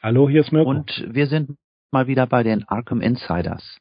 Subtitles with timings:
[0.02, 0.68] Hallo, hier ist Mirko.
[0.68, 1.56] Und wir sind
[1.90, 3.78] mal wieder bei den Arkham Insiders.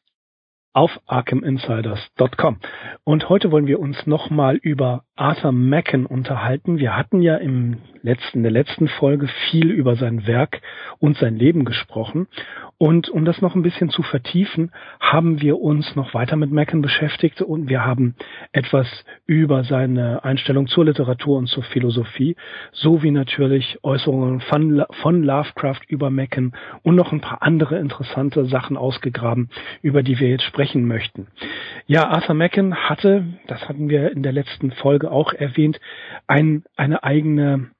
[0.72, 2.60] Auf ArkhamInsiders.com.
[3.04, 6.78] Und heute wollen wir uns nochmal über Arthur Macken unterhalten.
[6.78, 10.60] Wir hatten ja im letzten, der letzten Folge viel über sein Werk
[10.98, 12.26] und sein Leben gesprochen.
[12.78, 16.82] Und um das noch ein bisschen zu vertiefen, haben wir uns noch weiter mit Macken
[16.82, 18.16] beschäftigt und wir haben
[18.50, 18.88] etwas
[19.26, 22.36] über seine Einstellung zur Literatur und zur Philosophie,
[22.72, 28.76] sowie natürlich Äußerungen von, von Lovecraft über Macken und noch ein paar andere interessante Sachen
[28.76, 29.48] ausgegraben,
[29.80, 31.28] über die wir jetzt sprechen möchten.
[31.86, 35.80] Ja, Arthur Macken hatte, das hatten wir in der letzten Folge auch erwähnt,
[36.26, 37.70] ein, eine eigene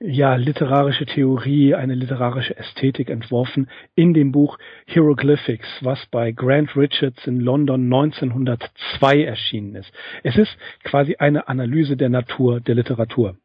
[0.00, 7.26] ja, literarische Theorie, eine literarische Ästhetik entworfen in dem Buch Hieroglyphics, was bei Grant Richards
[7.26, 9.92] in London 1902 erschienen ist.
[10.22, 13.36] Es ist quasi eine Analyse der Natur der Literatur.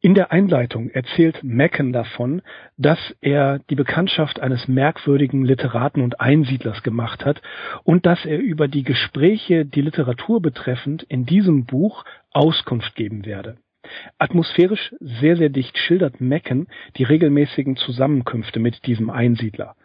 [0.00, 2.42] In der Einleitung erzählt Macken davon,
[2.76, 7.40] dass er die Bekanntschaft eines merkwürdigen Literaten und Einsiedlers gemacht hat
[7.84, 13.56] und dass er über die Gespräche, die Literatur betreffend, in diesem Buch Auskunft geben werde.
[14.18, 19.76] Atmosphärisch sehr, sehr dicht schildert Mecken die regelmäßigen Zusammenkünfte mit diesem Einsiedler.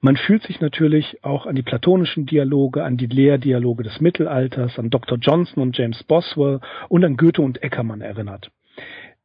[0.00, 4.90] Man fühlt sich natürlich auch an die platonischen Dialoge, an die Lehrdialoge des Mittelalters, an
[4.90, 5.18] Dr.
[5.18, 8.50] Johnson und James Boswell und an Goethe und Eckermann erinnert.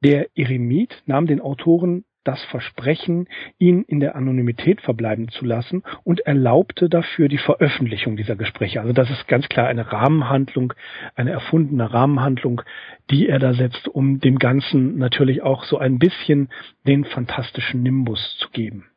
[0.04, 6.20] Der Eremit nahm den Autoren das Versprechen, ihn in der Anonymität verbleiben zu lassen und
[6.20, 8.82] erlaubte dafür die Veröffentlichung dieser Gespräche.
[8.82, 10.74] Also das ist ganz klar eine Rahmenhandlung,
[11.16, 12.62] eine erfundene Rahmenhandlung,
[13.10, 16.50] die er da setzt, um dem Ganzen natürlich auch so ein bisschen
[16.86, 18.88] den fantastischen Nimbus zu geben.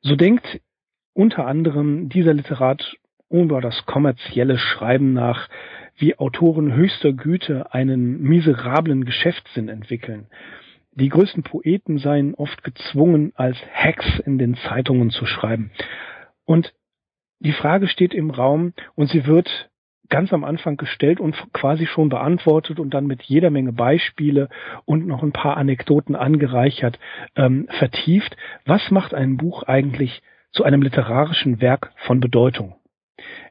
[0.00, 0.60] So denkt
[1.12, 2.96] unter anderem dieser Literat
[3.28, 5.48] über das kommerzielle Schreiben nach,
[5.96, 10.26] wie Autoren höchster Güte einen miserablen Geschäftssinn entwickeln
[10.96, 15.70] die größten Poeten seien oft gezwungen, als Hacks in den Zeitungen zu schreiben.
[16.44, 16.72] Und
[17.38, 19.68] die Frage steht im Raum und sie wird
[20.08, 24.48] ganz am Anfang gestellt und quasi schon beantwortet und dann mit jeder Menge Beispiele
[24.84, 26.98] und noch ein paar Anekdoten angereichert
[27.34, 28.36] ähm, vertieft.
[28.64, 32.76] Was macht ein Buch eigentlich zu einem literarischen Werk von Bedeutung?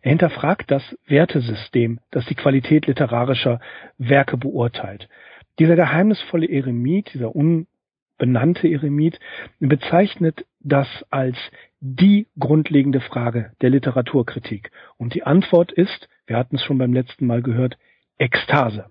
[0.01, 3.59] Er hinterfragt das Wertesystem, das die Qualität literarischer
[3.97, 5.09] Werke beurteilt.
[5.57, 9.19] Dieser geheimnisvolle Eremit, dieser unbenannte Eremit,
[9.59, 11.37] bezeichnet das als
[11.79, 14.71] die grundlegende Frage der Literaturkritik.
[14.97, 17.77] Und die Antwort ist, wir hatten es schon beim letzten Mal gehört,
[18.17, 18.89] Ekstase.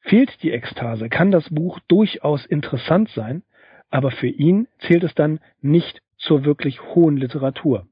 [0.00, 3.42] Fehlt die Ekstase, kann das Buch durchaus interessant sein,
[3.90, 7.86] aber für ihn zählt es dann nicht zur wirklich hohen Literatur.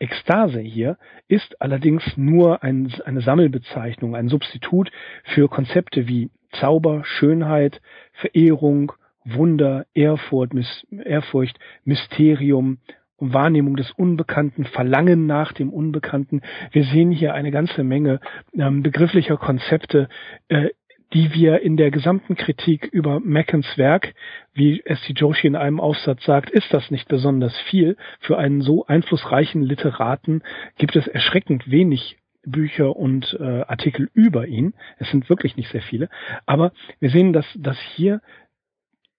[0.00, 0.96] Ekstase hier
[1.28, 4.90] ist allerdings nur ein, eine Sammelbezeichnung, ein Substitut
[5.22, 7.80] für Konzepte wie Zauber, Schönheit,
[8.14, 8.92] Verehrung,
[9.24, 12.78] Wunder, Ehrfurcht, Mys Ehrfurcht, Mysterium,
[13.18, 16.40] Wahrnehmung des Unbekannten, Verlangen nach dem Unbekannten.
[16.72, 18.20] Wir sehen hier eine ganze Menge
[18.54, 20.08] ähm, begrifflicher Konzepte,
[20.48, 20.70] äh,
[21.12, 24.14] die wir in der gesamten Kritik über Meckens Werk,
[24.52, 25.14] wie S.T.
[25.14, 27.96] Joshi in einem Aufsatz sagt, ist das nicht besonders viel.
[28.20, 30.42] Für einen so einflussreichen Literaten
[30.78, 34.74] gibt es erschreckend wenig Bücher und äh, Artikel über ihn.
[34.98, 36.08] Es sind wirklich nicht sehr viele.
[36.46, 38.20] Aber wir sehen, dass, dass hier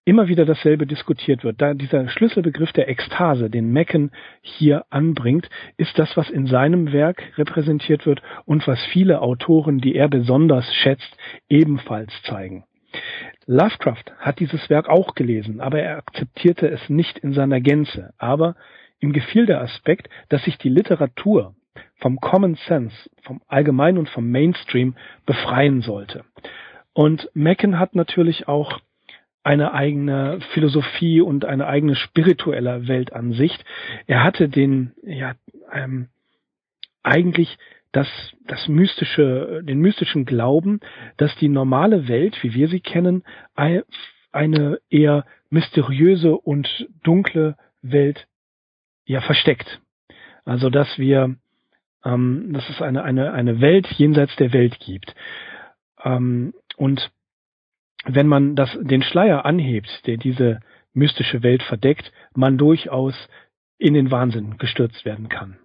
[0.05, 1.61] immer wieder dasselbe diskutiert wird.
[1.61, 7.21] Da dieser Schlüsselbegriff der Ekstase, den Mecken hier anbringt, ist das, was in seinem Werk
[7.37, 11.17] repräsentiert wird und was viele Autoren, die er besonders schätzt,
[11.49, 12.65] ebenfalls zeigen.
[13.45, 18.13] Lovecraft hat dieses Werk auch gelesen, aber er akzeptierte es nicht in seiner Gänze.
[18.17, 18.55] Aber
[18.99, 21.55] ihm gefiel der Aspekt, dass sich die Literatur
[21.95, 24.95] vom Common Sense, vom Allgemeinen und vom Mainstream
[25.25, 26.25] befreien sollte.
[26.93, 28.79] Und Mecken hat natürlich auch
[29.43, 33.63] eine eigene Philosophie und eine eigene spirituelle Weltansicht.
[34.07, 35.33] Er hatte den, ja,
[35.71, 36.09] ähm,
[37.03, 37.57] eigentlich
[37.91, 38.07] das,
[38.45, 40.79] das mystische, den mystischen Glauben,
[41.17, 43.23] dass die normale Welt, wie wir sie kennen,
[43.55, 48.27] eine eher mysteriöse und dunkle Welt
[49.05, 49.81] ja versteckt.
[50.45, 51.35] Also, dass wir
[52.03, 55.13] ähm, dass es eine, eine, eine Welt jenseits der Welt gibt.
[56.03, 57.11] Ähm, und
[58.05, 60.59] wenn man das, den Schleier anhebt, der diese
[60.93, 63.15] mystische Welt verdeckt, man durchaus
[63.77, 65.57] in den Wahnsinn gestürzt werden kann.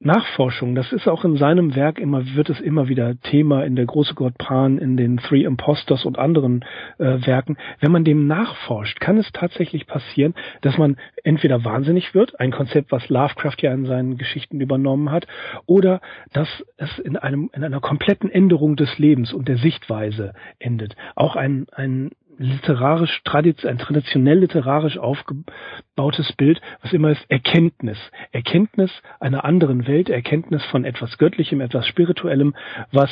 [0.00, 3.84] Nachforschung, das ist auch in seinem Werk immer, wird es immer wieder Thema in der
[3.84, 6.64] große Gott Pan, in den Three Impostors und anderen
[6.98, 7.56] äh, Werken.
[7.80, 12.92] Wenn man dem nachforscht, kann es tatsächlich passieren, dass man entweder wahnsinnig wird, ein Konzept,
[12.92, 15.26] was Lovecraft ja in seinen Geschichten übernommen hat,
[15.66, 16.00] oder
[16.32, 20.94] dass es in einem, in einer kompletten Änderung des Lebens und der Sichtweise endet.
[21.16, 27.98] Auch ein, ein literarisch, ein traditionell literarisch aufgebautes Bild, was immer ist Erkenntnis.
[28.32, 28.90] Erkenntnis
[29.20, 32.54] einer anderen Welt, Erkenntnis von etwas Göttlichem, etwas Spirituellem,
[32.92, 33.10] was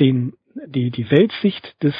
[0.00, 0.34] den,
[0.66, 1.94] die, die Weltsicht des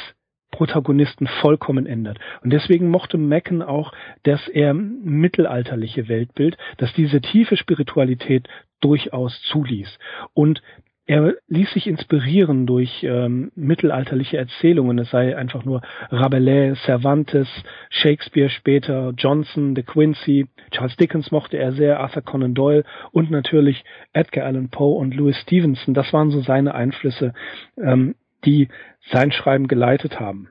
[0.51, 2.17] Protagonisten vollkommen ändert.
[2.41, 3.93] Und deswegen mochte Mecken auch,
[4.23, 8.47] dass er mittelalterliche Weltbild, dass diese tiefe Spiritualität
[8.81, 9.99] durchaus zuließ.
[10.33, 10.61] Und
[11.09, 14.99] er ließ sich inspirieren durch ähm, mittelalterliche Erzählungen.
[14.99, 17.47] Es sei einfach nur Rabelais, Cervantes,
[17.89, 23.83] Shakespeare später, Johnson, De Quincy, Charles Dickens mochte er sehr, Arthur Conan Doyle und natürlich
[24.13, 25.95] Edgar Allan Poe und Louis Stevenson.
[25.95, 27.33] Das waren so seine Einflüsse,
[27.75, 28.13] ähm,
[28.45, 28.67] die
[29.11, 30.49] sein Schreiben geleitet haben.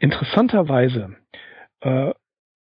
[0.00, 1.14] Interessanterweise
[1.82, 2.10] äh,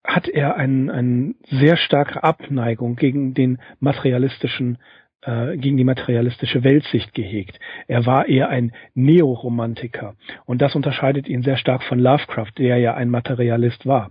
[0.03, 4.79] hat er eine ein sehr starke Abneigung gegen den materialistischen
[5.23, 7.59] äh, gegen die materialistische Weltsicht gehegt.
[7.89, 10.15] Er war eher ein Neoromantiker
[10.47, 14.11] und das unterscheidet ihn sehr stark von Lovecraft, der ja ein Materialist war.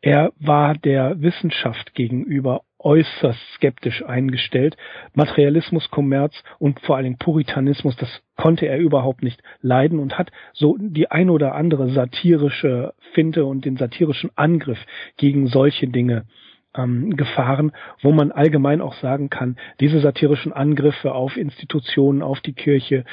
[0.00, 4.76] Er war der Wissenschaft gegenüber äußerst skeptisch eingestellt.
[5.14, 10.30] Materialismus, Kommerz und vor allen Dingen Puritanismus, das konnte er überhaupt nicht leiden und hat
[10.52, 14.78] so die ein oder andere satirische Finte und den satirischen Angriff
[15.16, 16.26] gegen solche Dinge
[16.76, 22.54] ähm, Gefahren, wo man allgemein auch sagen kann, diese satirischen Angriffe auf Institutionen, auf die
[22.54, 23.04] Kirche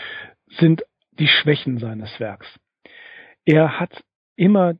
[0.47, 0.83] sind
[1.19, 2.47] die Schwächen seines Werks.
[3.45, 4.03] Er hat
[4.35, 4.73] immer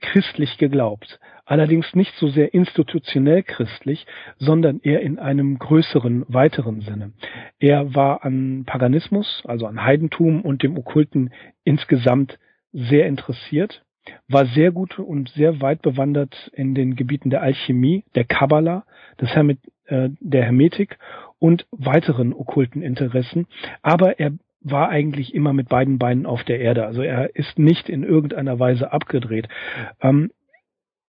[0.00, 4.06] christlich geglaubt, allerdings nicht so sehr institutionell christlich,
[4.38, 7.12] sondern eher in einem größeren, weiteren Sinne.
[7.60, 11.32] Er war an Paganismus, also an Heidentum und dem Okkulten
[11.64, 12.38] insgesamt
[12.72, 13.84] sehr interessiert
[14.28, 18.84] war sehr gut und sehr weit bewandert in den Gebieten der Alchemie, der Kabbala,
[19.20, 20.98] des Hermet, äh, der Hermetik
[21.38, 23.46] und weiteren okkulten Interessen.
[23.82, 26.86] Aber er war eigentlich immer mit beiden Beinen auf der Erde.
[26.86, 29.48] Also er ist nicht in irgendeiner Weise abgedreht.
[30.00, 30.30] Ähm,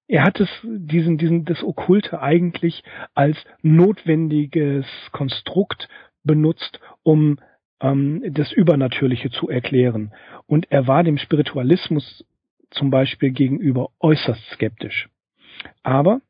[0.07, 2.83] er hat es, diesen, diesen, das Okkulte eigentlich
[3.13, 5.87] als notwendiges Konstrukt
[6.23, 7.37] benutzt, um
[7.81, 10.11] ähm, das Übernatürliche zu erklären.
[10.47, 12.25] Und er war dem Spiritualismus
[12.71, 15.09] zum Beispiel gegenüber äußerst skeptisch.
[15.83, 16.21] Aber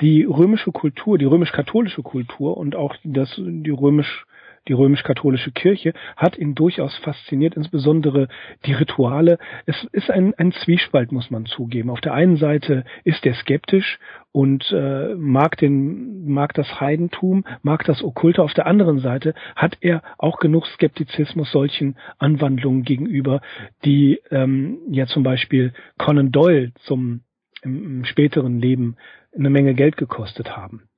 [0.00, 4.26] die römische Kultur, die römisch-katholische Kultur und auch das, die römisch
[4.68, 8.28] die römisch-katholische Kirche hat ihn durchaus fasziniert, insbesondere
[8.64, 9.38] die Rituale.
[9.66, 11.90] Es ist ein, ein Zwiespalt, muss man zugeben.
[11.90, 13.98] Auf der einen Seite ist er skeptisch
[14.30, 18.42] und äh, mag den mag das Heidentum, mag das Okkulte.
[18.42, 23.40] Auf der anderen Seite hat er auch genug Skeptizismus solchen Anwandlungen gegenüber,
[23.84, 27.22] die ähm, ja zum Beispiel Conan Doyle zum
[27.62, 28.96] im, späteren Leben
[29.36, 30.88] eine Menge Geld gekostet haben.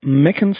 [0.00, 0.58] Meckens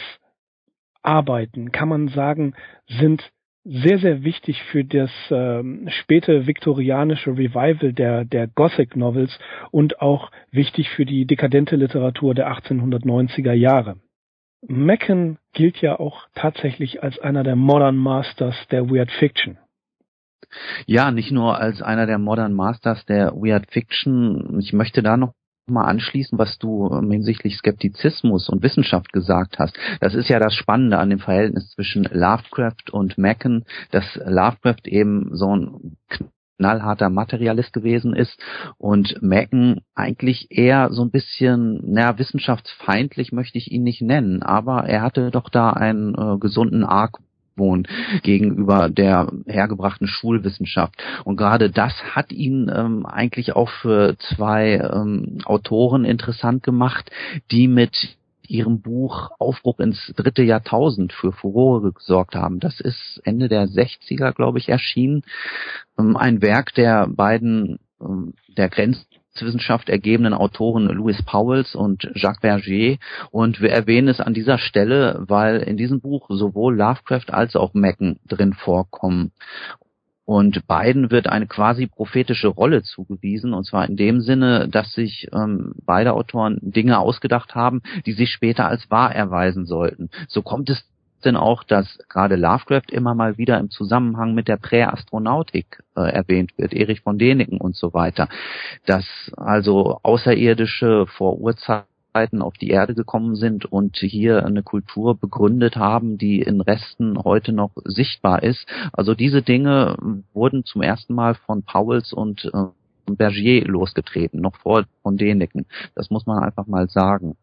[1.03, 2.55] Arbeiten, kann man sagen,
[2.87, 3.31] sind
[3.65, 9.39] sehr, sehr wichtig für das ähm, späte viktorianische Revival der, der Gothic Novels
[9.71, 13.97] und auch wichtig für die dekadente Literatur der 1890er Jahre.
[14.67, 19.57] Mecken gilt ja auch tatsächlich als einer der Modern Masters der Weird Fiction.
[20.85, 24.59] Ja, nicht nur als einer der Modern Masters der Weird Fiction.
[24.59, 25.33] Ich möchte da noch
[25.67, 29.77] mal anschließen, was du ähm, hinsichtlich Skeptizismus und Wissenschaft gesagt hast.
[30.01, 35.29] Das ist ja das Spannende an dem Verhältnis zwischen Lovecraft und Macken, dass Lovecraft eben
[35.33, 35.97] so ein
[36.57, 38.39] knallharter Materialist gewesen ist
[38.77, 44.85] und Macken eigentlich eher so ein bisschen, naja, wissenschaftsfeindlich möchte ich ihn nicht nennen, aber
[44.85, 47.19] er hatte doch da einen äh, gesunden Arg
[47.55, 47.87] wohnt
[48.23, 50.95] gegenüber der hergebrachten Schulwissenschaft.
[51.23, 57.11] Und gerade das hat ihn ähm, eigentlich auch für zwei ähm, Autoren interessant gemacht,
[57.51, 58.17] die mit
[58.47, 62.59] ihrem Buch Aufbruch ins dritte Jahrtausend für Furore gesorgt haben.
[62.59, 65.23] Das ist Ende der 60er, glaube ich, erschienen.
[65.97, 69.05] Ähm, ein Werk der beiden ähm, der Grenz
[69.41, 72.97] Wissenschaft ergebenen Autoren Louis Powells und Jacques Berger.
[73.31, 77.73] Und wir erwähnen es an dieser Stelle, weil in diesem Buch sowohl Lovecraft als auch
[77.73, 79.31] Mecken drin vorkommen.
[80.25, 85.27] Und beiden wird eine quasi prophetische Rolle zugewiesen, und zwar in dem Sinne, dass sich
[85.33, 90.09] ähm, beide Autoren Dinge ausgedacht haben, die sich später als wahr erweisen sollten.
[90.29, 90.85] So kommt es
[91.25, 96.57] denn auch, dass gerade Lovecraft immer mal wieder im Zusammenhang mit der Präastronautik äh, erwähnt
[96.57, 98.29] wird, Erich von Däniken und so weiter,
[98.85, 99.05] dass
[99.37, 106.17] also Außerirdische vor Urzeiten auf die Erde gekommen sind und hier eine Kultur begründet haben,
[106.17, 108.67] die in Resten heute noch sichtbar ist.
[108.91, 109.97] Also diese Dinge
[110.33, 112.65] wurden zum ersten Mal von Pauls und äh,
[113.05, 115.65] Bergier losgetreten, noch vor von Däniken.
[115.95, 117.35] Das muss man einfach mal sagen.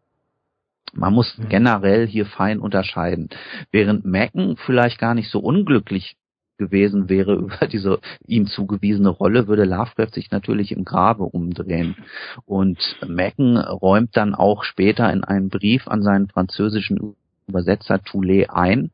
[0.93, 1.49] Man muss mhm.
[1.49, 3.29] generell hier fein unterscheiden.
[3.71, 6.17] Während Macken vielleicht gar nicht so unglücklich
[6.59, 11.97] gewesen wäre über diese ihm zugewiesene Rolle, würde Lovecraft sich natürlich im Grabe umdrehen.
[12.45, 17.17] Und Mecken räumt dann auch später in einem Brief an seinen französischen
[17.49, 18.91] Übersetzer Toulet ein,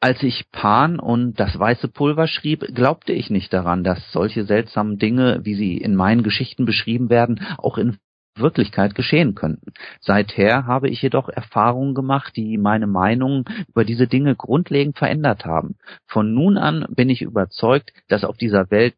[0.00, 4.98] als ich Pan und das weiße Pulver schrieb, glaubte ich nicht daran, dass solche seltsamen
[4.98, 7.98] Dinge, wie sie in meinen Geschichten beschrieben werden, auch in
[8.38, 9.72] Wirklichkeit geschehen könnten.
[10.00, 15.76] Seither habe ich jedoch Erfahrungen gemacht, die meine Meinung über diese Dinge grundlegend verändert haben.
[16.06, 18.94] Von nun an bin ich überzeugt, dass auf dieser Welt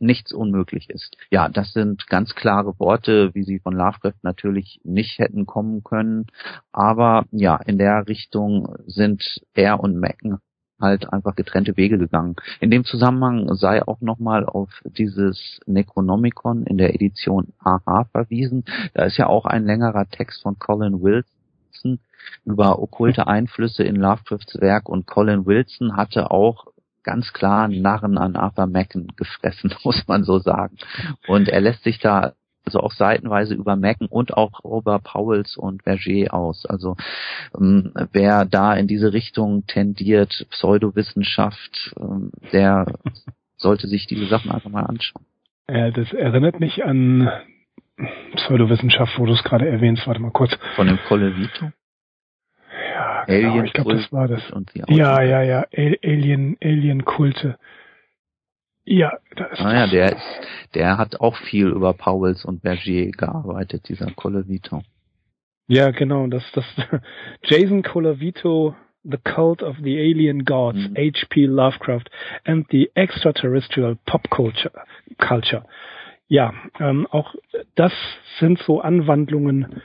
[0.00, 1.16] nichts unmöglich ist.
[1.30, 6.26] Ja, das sind ganz klare Worte, wie sie von Lovecraft natürlich nicht hätten kommen können.
[6.72, 10.38] Aber ja, in der Richtung sind er und Mecken
[10.80, 12.36] halt einfach getrennte Wege gegangen.
[12.60, 18.64] In dem Zusammenhang sei auch nochmal auf dieses Necronomicon in der Edition AH verwiesen.
[18.94, 22.00] Da ist ja auch ein längerer Text von Colin Wilson
[22.44, 26.66] über okkulte Einflüsse in Lovecrafts Werk und Colin Wilson hatte auch
[27.02, 30.76] ganz klar Narren an Arthur Macken gefressen, muss man so sagen.
[31.28, 32.32] Und er lässt sich da
[32.64, 36.66] also auch seitenweise über Mecken und auch über Pauls und Verger aus.
[36.66, 36.96] Also
[37.58, 42.86] ähm, wer da in diese Richtung tendiert, Pseudowissenschaft, ähm, der
[43.56, 45.24] sollte sich diese Sachen einfach mal anschauen.
[45.68, 47.30] Ja, das erinnert mich an
[48.36, 50.06] Pseudowissenschaft, wo du es gerade erwähnst.
[50.06, 50.56] Warte mal kurz.
[50.76, 51.70] Von dem Colevito?
[52.92, 54.42] Ja, genau, Alien ich glaube, das war das.
[54.88, 57.58] ja, ja, ja, Alien, Alien-Kulte.
[58.84, 60.16] Ja, da ist Naja, ah der
[60.74, 64.82] der hat auch viel über Pauwels und Berger gearbeitet, dieser Colavito.
[65.66, 66.64] Ja, genau, das, das,
[67.42, 68.74] Jason Colavito,
[69.04, 70.96] The Cult of the Alien Gods, mhm.
[70.96, 71.46] H.P.
[71.46, 72.10] Lovecraft
[72.44, 74.72] and the Extraterrestrial Pop Culture.
[75.18, 75.64] Culture.
[76.26, 77.34] Ja, ähm, auch
[77.76, 77.92] das
[78.38, 79.82] sind so Anwandlungen,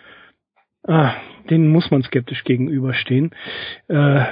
[0.83, 1.13] ah,
[1.49, 3.31] denen muss man skeptisch gegenüberstehen.
[3.87, 4.25] Äh,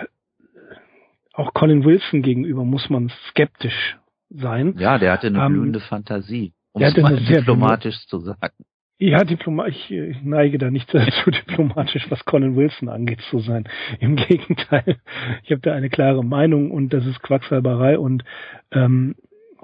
[1.33, 3.97] auch Colin Wilson gegenüber muss man skeptisch
[4.29, 4.75] sein.
[4.77, 8.53] Ja, der hatte eine ähm, blühende Fantasie, um es mal diplomatisch zu sagen.
[9.00, 13.69] Ja, diplomatisch, ich neige da nicht dazu, diplomatisch, was Colin Wilson angeht, zu sein.
[14.00, 14.98] Im Gegenteil,
[15.43, 18.24] ich habe da eine klare Meinung und das ist Quacksalberei und
[18.72, 19.15] ähm,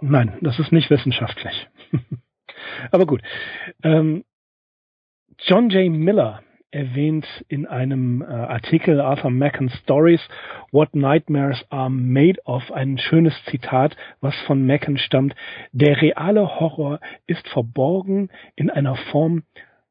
[0.01, 1.67] nein, das ist nicht wissenschaftlich.
[2.91, 3.21] Aber gut.
[3.81, 4.23] Ähm,
[5.39, 5.91] John J.
[5.91, 6.43] Miller
[6.73, 10.21] erwähnt in einem äh, Artikel Arthur Macken Stories
[10.71, 15.35] What Nightmares Are Made of ein schönes Zitat, was von Macken stammt.
[15.71, 19.43] Der reale Horror ist verborgen in einer Form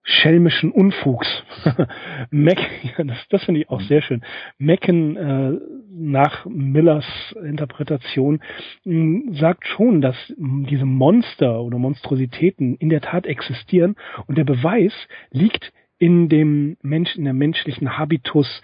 [0.04, 1.28] schelmischen Unfugs.
[2.30, 2.66] Macken,
[2.98, 4.22] ja, das, das finde ich auch sehr schön.
[4.58, 5.58] Macken äh,
[5.90, 7.06] nach Millers
[7.44, 8.40] Interpretation
[8.84, 13.94] mh, sagt schon, dass mh, diese Monster oder Monstrositäten in der Tat existieren
[14.26, 14.92] und der Beweis
[15.30, 18.60] liegt in dem Mensch, in der menschlichen Habitus,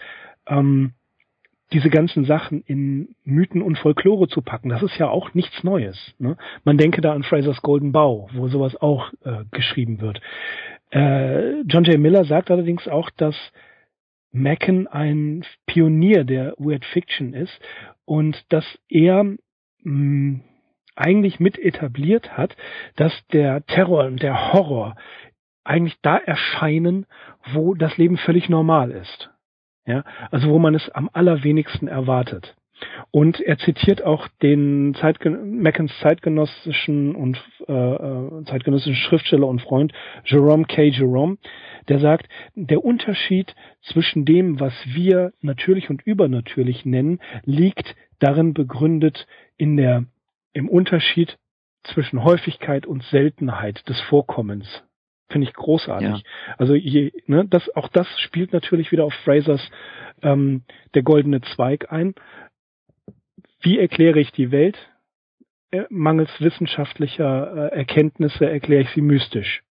[0.49, 0.95] ähm,
[1.73, 4.71] diese ganzen Sachen in Mythen und Folklore zu packen.
[4.71, 5.97] Das ist ja auch nichts Neues.
[6.19, 6.37] Ne?
[6.65, 10.21] Man denke da an Frasers Golden Bow, wo sowas auch äh, geschrieben wird.
[10.91, 12.01] Äh, John J.
[12.01, 13.37] Miller sagt allerdings auch, dass
[14.33, 17.57] Macken ein Pionier der Weird Fiction ist
[18.05, 19.39] und dass er mh,
[19.85, 20.41] mm,
[20.97, 22.57] eigentlich mit etabliert hat,
[22.97, 24.97] dass der Terror und der Horror
[25.69, 27.07] eigentlich da erscheinen,
[27.53, 29.31] wo das Leben völlig normal ist.
[29.87, 32.55] Ja, also wo man es am allerwenigsten erwartet.
[33.11, 39.93] Und er zitiert auch den Zeitgen Meckens zeitgenössischen und äh, äh, zeitgenössischen Schriftsteller und Freund
[40.25, 40.85] Jerome K.
[40.85, 41.39] Jerome,
[41.89, 49.27] der sagt, der Unterschied zwischen dem, was wir natürlich und übernatürlich nennen, liegt darin begründet
[49.57, 50.05] in der
[50.53, 51.39] im Unterschied
[51.85, 54.85] zwischen Häufigkeit und Seltenheit des Vorkommens.
[55.31, 56.09] Finde ich großartig.
[56.09, 56.55] Ja.
[56.57, 59.61] Also je, ne, das, auch das spielt natürlich wieder auf Frasers
[60.23, 60.63] ähm,
[60.95, 62.15] der goldene Zweig ein.
[63.61, 64.79] Wie erkläre ich die Welt?
[65.71, 69.63] Äh, mangels wissenschaftlicher äh, Erkenntnisse erkläre ich sie mystisch.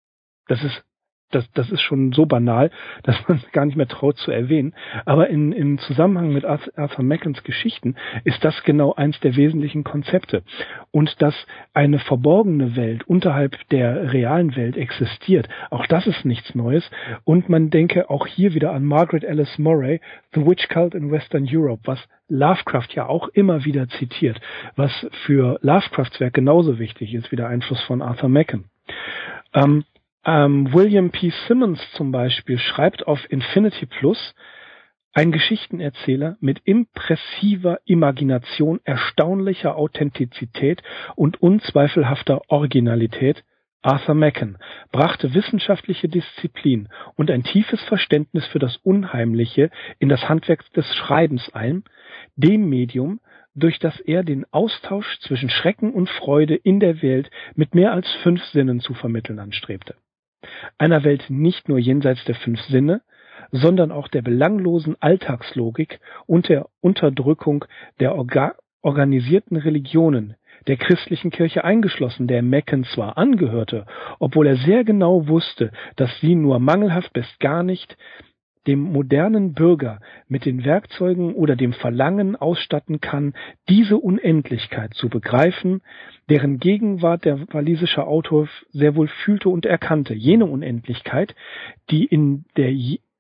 [0.48, 0.84] Das ist
[1.32, 2.72] das, das ist schon so banal,
[3.04, 4.74] dass man es gar nicht mehr traut zu erwähnen.
[5.06, 10.44] Aber in, im Zusammenhang mit Arthur Mackens Geschichten ist das genau eins der wesentlichen Konzepte.
[10.92, 11.36] Und dass
[11.74, 16.90] eine verborgene Welt unterhalb der realen Welt existiert, auch das ist nichts Neues.
[17.24, 20.02] Und man denke auch hier wieder an Margaret Alice Murray,
[20.34, 24.40] The Witch Cult in Western Europe, was Lovecraft ja auch immer wieder zitiert,
[24.76, 24.92] was
[25.26, 28.66] für Lovecrafts Werk genauso wichtig ist wie der Einfluss von Arthur Machen.
[29.54, 29.86] Ähm,
[30.28, 31.32] Ähm, William P.
[31.48, 34.36] Simmons zum Beispiel schreibt auf Infinity Plus,
[35.14, 40.84] ein Geschichtenerzähler mit impressiver Imagination, erstaunlicher Authentizität
[41.16, 43.46] und unzweifelhafter Originalität,
[43.82, 44.58] Arthur Machen,
[44.92, 51.50] brachte wissenschaftliche Disziplin und ein tiefes Verständnis für das Unheimliche in das Handwerk des Schreibens
[51.54, 51.86] ein,
[52.36, 53.22] dem Medium,
[53.56, 58.12] durch das er den Austausch zwischen Schrecken und Freude in der Welt mit mehr als
[58.24, 59.96] fünf Sinnen zu vermitteln anstrebte.
[60.78, 63.02] Einer Welt nicht nur jenseits der fünf Sinne,
[63.52, 67.66] sondern auch der belanglosen Alltagslogik und der Unterdrückung
[68.00, 70.36] der orga organisierten Religionen,
[70.68, 73.86] der christlichen Kirche eingeschlossen, der Mecken zwar angehörte,
[74.20, 77.98] obwohl er sehr genau wusste, dass sie nur mangelhaft bis gar nicht
[78.68, 83.34] dem modernen Bürger mit den Werkzeugen oder dem Verlangen ausstatten kann,
[83.70, 85.82] diese Unendlichkeit zu begreifen,
[86.30, 91.36] deren Gegenwart der walisische Autor sehr wohl fühlte und erkannte, jene Unendlichkeit,
[91.90, 92.72] die in der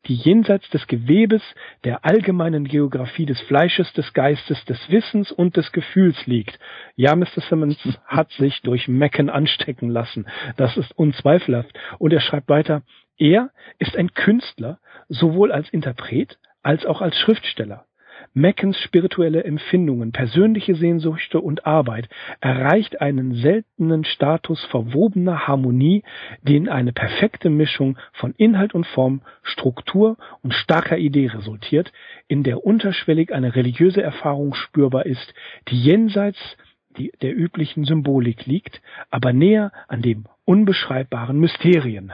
[0.07, 1.41] die jenseits des Gewebes
[1.83, 6.57] der allgemeinen Geographie des Fleisches, des Geistes, des Wissens und des Gefühls liegt.
[6.95, 7.41] Ja, Mr.
[7.49, 10.25] Simmons hat sich durch Mecken anstecken lassen.
[10.55, 11.77] Das ist unzweifelhaft.
[11.99, 12.83] Und er schreibt weiter,
[13.17, 17.85] er ist ein Künstler, sowohl als Interpret als auch als Schriftsteller.
[18.33, 26.03] Meckens spirituelle Empfindungen, persönliche Sehnsüchte und Arbeit erreicht einen seltenen Status verwobener Harmonie,
[26.41, 31.91] die in eine perfekte Mischung von Inhalt und Form, Struktur und starker Idee resultiert,
[32.27, 35.33] in der unterschwellig eine religiöse Erfahrung spürbar ist,
[35.69, 36.39] die jenseits
[37.21, 42.11] der üblichen Symbolik liegt, aber näher an dem unbeschreibbaren Mysterien.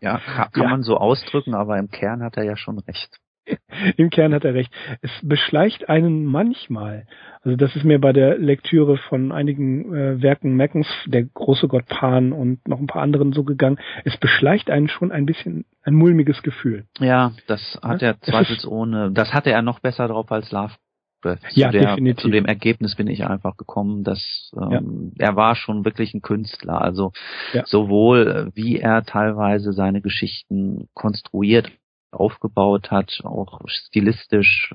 [0.00, 0.68] Ja, kann, kann ja.
[0.70, 3.20] man so ausdrücken, aber im Kern hat er ja schon recht.
[3.96, 4.72] Im Kern hat er recht.
[5.02, 7.06] Es beschleicht einen manchmal.
[7.42, 11.86] Also das ist mir bei der Lektüre von einigen äh, Werken Meckens, der große Gott
[11.86, 13.78] Pan und noch ein paar anderen so gegangen.
[14.04, 16.84] Es beschleicht einen schon ein bisschen ein mulmiges Gefühl.
[16.98, 18.08] Ja, das hat ja?
[18.08, 19.12] er zweifelsohne.
[19.12, 20.72] Das hatte er noch besser drauf als Love.
[21.20, 22.22] Zu ja, der, definitiv.
[22.22, 25.26] Zu dem Ergebnis bin ich einfach gekommen, dass ähm, ja.
[25.26, 26.80] er war schon wirklich ein Künstler.
[26.80, 27.10] Also
[27.52, 27.64] ja.
[27.66, 31.72] sowohl wie er teilweise seine Geschichten konstruiert
[32.10, 34.72] aufgebaut hat, auch stilistisch.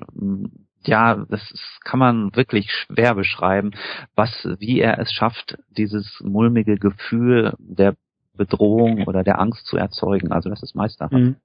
[0.86, 3.72] Ja, das ist, kann man wirklich schwer beschreiben,
[4.14, 7.96] was, wie er es schafft, dieses mulmige Gefühl der
[8.36, 10.32] Bedrohung oder der Angst zu erzeugen.
[10.32, 11.14] Also das ist meisterhaft.
[11.14, 11.36] Mhm.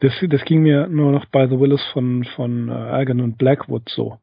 [0.00, 3.88] Das, das ging mir nur noch bei The Willis von, von äh, Algan und Blackwood
[3.88, 4.18] so.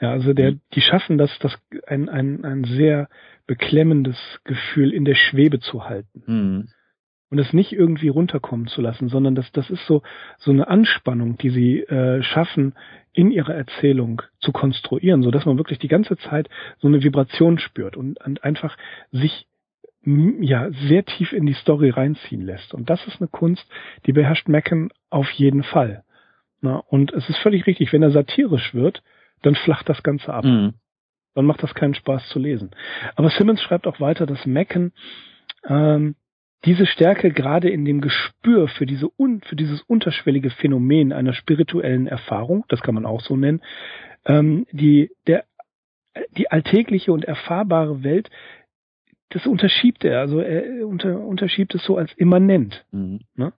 [0.00, 0.60] Ja, also der, mhm.
[0.74, 1.54] die schaffen das, das
[1.86, 3.08] ein, ein, ein sehr
[3.46, 6.22] beklemmendes Gefühl in der Schwebe zu halten.
[6.26, 6.68] Mhm
[7.32, 10.02] und es nicht irgendwie runterkommen zu lassen, sondern das, das ist so,
[10.36, 12.74] so eine Anspannung, die sie äh, schaffen,
[13.14, 17.58] in ihrer Erzählung zu konstruieren, so dass man wirklich die ganze Zeit so eine Vibration
[17.58, 18.76] spürt und, und einfach
[19.12, 19.46] sich
[20.04, 22.74] ja sehr tief in die Story reinziehen lässt.
[22.74, 23.66] Und das ist eine Kunst,
[24.04, 26.04] die beherrscht Mecken auf jeden Fall.
[26.60, 29.02] Na, und es ist völlig richtig, wenn er satirisch wird,
[29.40, 30.44] dann flacht das Ganze ab.
[30.44, 30.74] Mhm.
[31.34, 32.72] Dann macht das keinen Spaß zu lesen.
[33.16, 34.92] Aber Simmons schreibt auch weiter, dass Mecken
[35.66, 36.14] ähm,
[36.64, 42.06] diese Stärke gerade in dem Gespür für diese un, für dieses unterschwellige Phänomen einer spirituellen
[42.06, 43.60] Erfahrung, das kann man auch so nennen,
[44.26, 45.44] ähm, die der
[46.36, 48.28] die alltägliche und erfahrbare Welt,
[49.30, 52.84] das unterschiebt er, also er unter, unterschiebt es so als immanent.
[52.92, 53.20] Mhm.
[53.34, 53.52] Ne?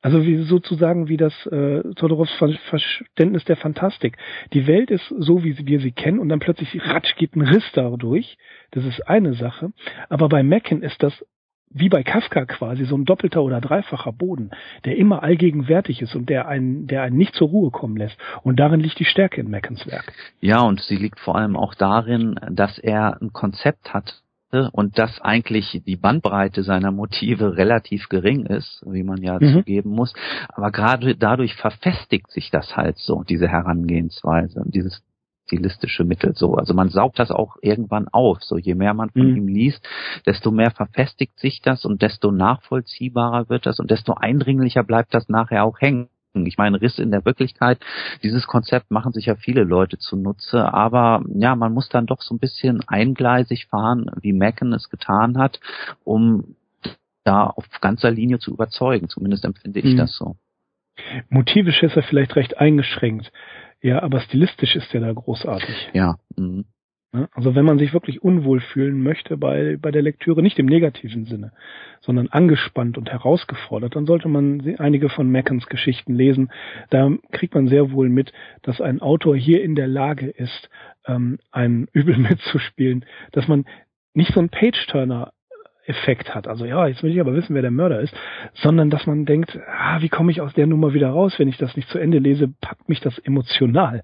[0.00, 2.32] Also wie sozusagen wie das äh, Todorovs
[2.70, 4.16] Verständnis der Fantastik.
[4.52, 7.68] Die Welt ist so, wie wir sie kennen, und dann plötzlich ratsch geht ein Riss
[7.74, 8.38] dadurch.
[8.70, 9.72] Das ist eine Sache.
[10.08, 11.12] Aber bei Mecken ist das
[11.70, 14.50] wie bei Kafka quasi so ein doppelter oder dreifacher Boden,
[14.84, 18.16] der immer allgegenwärtig ist und der einen, der einen nicht zur Ruhe kommen lässt.
[18.42, 20.12] Und darin liegt die Stärke in Meckens Werk.
[20.40, 24.22] Ja, und sie liegt vor allem auch darin, dass er ein Konzept hat
[24.72, 29.52] und dass eigentlich die Bandbreite seiner Motive relativ gering ist, wie man ja mhm.
[29.52, 30.14] zugeben muss.
[30.48, 35.02] Aber gerade dadurch verfestigt sich das halt so, diese Herangehensweise, dieses
[35.48, 36.54] stilistische Mittel so.
[36.54, 38.42] Also man saugt das auch irgendwann auf.
[38.42, 39.36] So je mehr man von mhm.
[39.36, 39.86] ihm liest,
[40.26, 45.28] desto mehr verfestigt sich das und desto nachvollziehbarer wird das und desto eindringlicher bleibt das
[45.28, 46.08] nachher auch hängen.
[46.34, 47.80] Ich meine, Riss in der Wirklichkeit,
[48.22, 52.34] dieses Konzept machen sich ja viele Leute zunutze, aber ja, man muss dann doch so
[52.34, 55.58] ein bisschen eingleisig fahren, wie Macken es getan hat,
[56.04, 56.54] um
[57.24, 59.08] da auf ganzer Linie zu überzeugen.
[59.08, 59.96] Zumindest empfinde ich mhm.
[59.96, 60.36] das so.
[61.28, 63.32] Motivisch ist er vielleicht recht eingeschränkt.
[63.80, 65.90] Ja, aber stilistisch ist der da großartig.
[65.92, 66.16] Ja.
[66.36, 66.64] Mhm.
[67.32, 71.24] Also wenn man sich wirklich unwohl fühlen möchte bei, bei der Lektüre, nicht im negativen
[71.24, 71.52] Sinne,
[72.00, 76.50] sondern angespannt und herausgefordert, dann sollte man einige von Meckens Geschichten lesen.
[76.90, 80.68] Da kriegt man sehr wohl mit, dass ein Autor hier in der Lage ist,
[81.06, 83.64] ähm, ein Übel mitzuspielen, dass man
[84.12, 85.32] nicht so ein Page-Turner
[85.88, 86.46] Effekt hat.
[86.46, 88.14] Also ja, jetzt will ich aber wissen, wer der Mörder ist,
[88.54, 91.56] sondern dass man denkt, ah, wie komme ich aus der Nummer wieder raus, wenn ich
[91.56, 94.02] das nicht zu Ende lese, packt mich das emotional.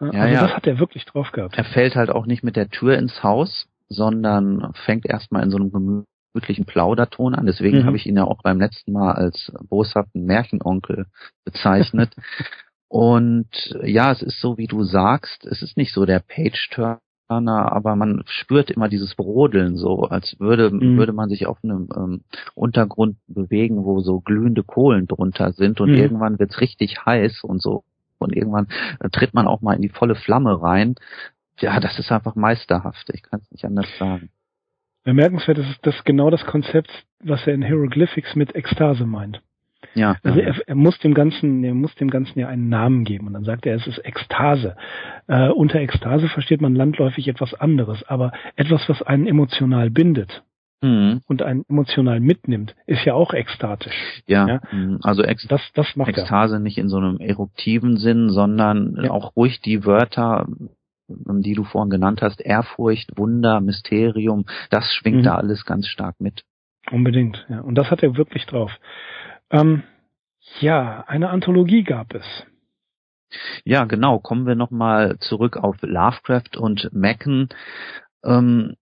[0.00, 0.40] Ja, also ja.
[0.42, 1.56] das hat er wirklich drauf gehabt.
[1.56, 5.58] Er fällt halt auch nicht mit der Tür ins Haus, sondern fängt erstmal in so
[5.58, 7.46] einem gemütlichen Plauderton an.
[7.46, 7.86] Deswegen mhm.
[7.86, 11.06] habe ich ihn ja auch beim letzten Mal als boshaften Märchenonkel
[11.44, 12.12] bezeichnet.
[12.88, 13.48] Und
[13.84, 16.98] ja, es ist so, wie du sagst, es ist nicht so der Page-Turner,
[17.38, 20.96] aber man spürt immer dieses Brodeln so, als würde, mhm.
[20.96, 22.20] würde man sich auf einem ähm,
[22.54, 25.96] Untergrund bewegen, wo so glühende Kohlen drunter sind und mhm.
[25.96, 27.84] irgendwann wird's richtig heiß und so.
[28.18, 30.96] Und irgendwann äh, tritt man auch mal in die volle Flamme rein.
[31.60, 33.08] Ja, das ist einfach meisterhaft.
[33.14, 34.30] Ich kann es nicht anders sagen.
[35.04, 36.90] Bemerkenswert ist das genau das Konzept,
[37.22, 39.40] was er in Hieroglyphics mit Ekstase meint.
[39.94, 40.16] Ja.
[40.22, 43.26] Also er, er, muss dem Ganzen, er muss dem Ganzen ja einen Namen geben.
[43.26, 44.76] Und dann sagt er, es ist Ekstase.
[45.26, 50.42] Äh, unter Ekstase versteht man landläufig etwas anderes, aber etwas, was einen emotional bindet.
[50.82, 51.20] Mhm.
[51.26, 54.22] Und einen emotional mitnimmt, ist ja auch ekstatisch.
[54.26, 54.60] Ja, ja?
[54.72, 54.98] Mhm.
[55.02, 56.60] also Ex das, das macht Ekstase er.
[56.60, 59.10] nicht in so einem eruptiven Sinn, sondern ja.
[59.10, 60.46] auch ruhig die Wörter,
[61.08, 65.24] die du vorhin genannt hast, Ehrfurcht, Wunder, Mysterium, das schwingt mhm.
[65.24, 66.44] da alles ganz stark mit.
[66.90, 67.60] Unbedingt, ja.
[67.60, 68.72] Und das hat er wirklich drauf.
[69.50, 69.82] Ähm,
[70.60, 72.24] ja, eine Anthologie gab es.
[73.64, 74.18] Ja, genau.
[74.18, 77.48] Kommen wir nochmal zurück auf Lovecraft und Macken.
[78.24, 78.76] Ähm,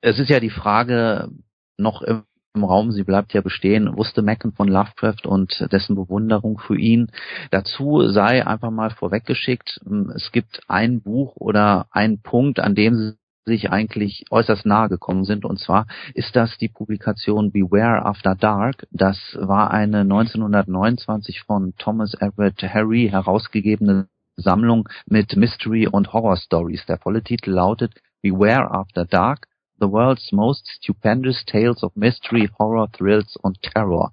[0.00, 1.30] es ist ja die Frage
[1.76, 2.24] noch im,
[2.54, 7.10] im Raum, sie bleibt ja bestehen, wusste Macken von Lovecraft und dessen Bewunderung für ihn.
[7.50, 9.80] Dazu sei einfach mal vorweggeschickt,
[10.14, 15.44] es gibt ein Buch oder ein Punkt, an dem sich eigentlich äußerst nahe gekommen sind.
[15.44, 18.86] Und zwar ist das die Publikation Beware After Dark.
[18.90, 26.84] Das war eine 1929 von Thomas Everett Harry herausgegebene Sammlung mit Mystery und Horror Stories.
[26.86, 29.46] Der volle Titel lautet Beware After Dark,
[29.78, 34.12] The World's Most Stupendous Tales of Mystery, Horror, Thrills und Terror.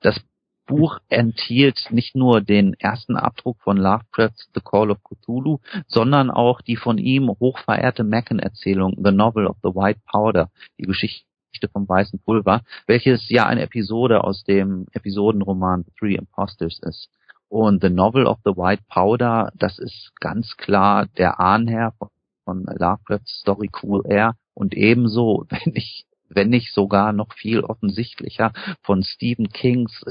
[0.00, 0.20] Das
[0.66, 6.60] Buch enthielt nicht nur den ersten Abdruck von Lovecrafts The Call of Cthulhu, sondern auch
[6.60, 11.26] die von ihm hochverehrte Macken-Erzählung The Novel of the White Powder, die Geschichte
[11.72, 17.08] vom weißen Pulver, welches ja eine Episode aus dem Episodenroman The Three Imposters ist.
[17.48, 22.08] Und The Novel of the White Powder, das ist ganz klar der Ahnherr von,
[22.44, 28.52] von Lovecrafts Story Cool Air und ebenso, wenn ich wenn nicht sogar noch viel offensichtlicher
[28.82, 30.04] von Stephen Kings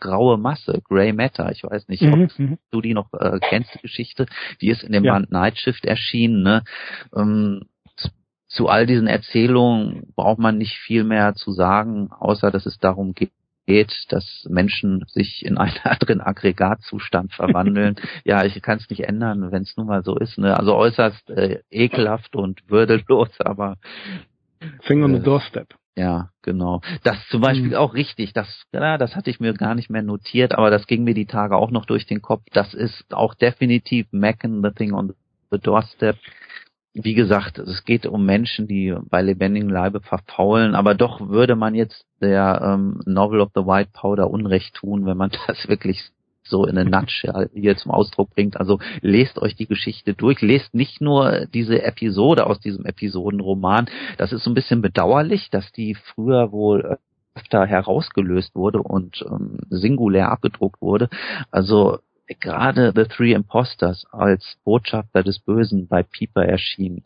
[0.00, 1.50] Graue Masse, Grey Matter.
[1.52, 2.58] Ich weiß nicht, ob mhm, mhm.
[2.70, 4.26] du die noch äh, kennst, die Geschichte.
[4.60, 5.12] Die ist in dem ja.
[5.12, 6.42] Band Night Shift erschienen.
[6.42, 6.62] Ne?
[7.14, 7.62] Ähm,
[8.48, 13.14] zu all diesen Erzählungen braucht man nicht viel mehr zu sagen, außer dass es darum
[13.14, 13.32] geht,
[14.08, 17.96] dass Menschen sich in einen anderen Aggregatzustand verwandeln.
[18.24, 20.38] ja, ich kann es nicht ändern, wenn es nun mal so ist.
[20.38, 20.56] Ne?
[20.56, 23.76] Also äußerst äh, ekelhaft und würdelos, aber
[24.86, 25.74] Thing on the äh, doorstep.
[25.98, 26.80] Ja, genau.
[27.02, 27.74] Das zum Beispiel mhm.
[27.74, 28.32] auch richtig.
[28.32, 31.26] Das, ja, das hatte ich mir gar nicht mehr notiert, aber das ging mir die
[31.26, 32.42] Tage auch noch durch den Kopf.
[32.52, 35.14] Das ist auch definitiv Macken, the thing on
[35.50, 36.16] the doorstep.
[36.94, 41.74] Wie gesagt, es geht um Menschen, die bei lebendigem Leibe verfaulen, aber doch würde man
[41.74, 46.10] jetzt der ähm, Novel of the White Powder Unrecht tun, wenn man das wirklich
[46.48, 48.56] so in a nutshell hier zum Ausdruck bringt.
[48.58, 53.88] Also lest euch die Geschichte durch, lest nicht nur diese Episode aus diesem Episodenroman.
[54.16, 56.98] Das ist so ein bisschen bedauerlich, dass die früher wohl
[57.34, 61.08] öfter herausgelöst wurde und ähm, singulär abgedruckt wurde.
[61.50, 61.98] Also
[62.40, 67.04] gerade The Three Imposters als Botschafter des Bösen bei Pieper erschien.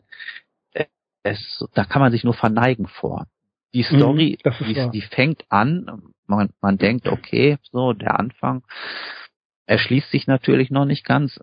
[1.23, 3.27] Es, da kann man sich nur verneigen vor.
[3.73, 8.63] Die mhm, Story, die, die, fängt an, man, man denkt, okay, so der Anfang,
[9.65, 11.39] erschließt sich natürlich noch nicht ganz.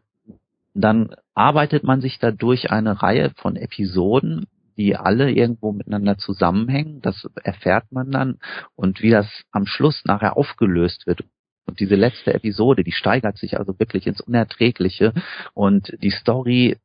[0.75, 7.01] Dann arbeitet man sich da durch eine Reihe von Episoden, die alle irgendwo miteinander zusammenhängen.
[7.03, 8.39] Das erfährt man dann.
[8.77, 11.25] Und wie das am Schluss nachher aufgelöst wird.
[11.67, 15.13] Und diese letzte Episode, die steigert sich also wirklich ins Unerträgliche.
[15.55, 16.79] Und die Story,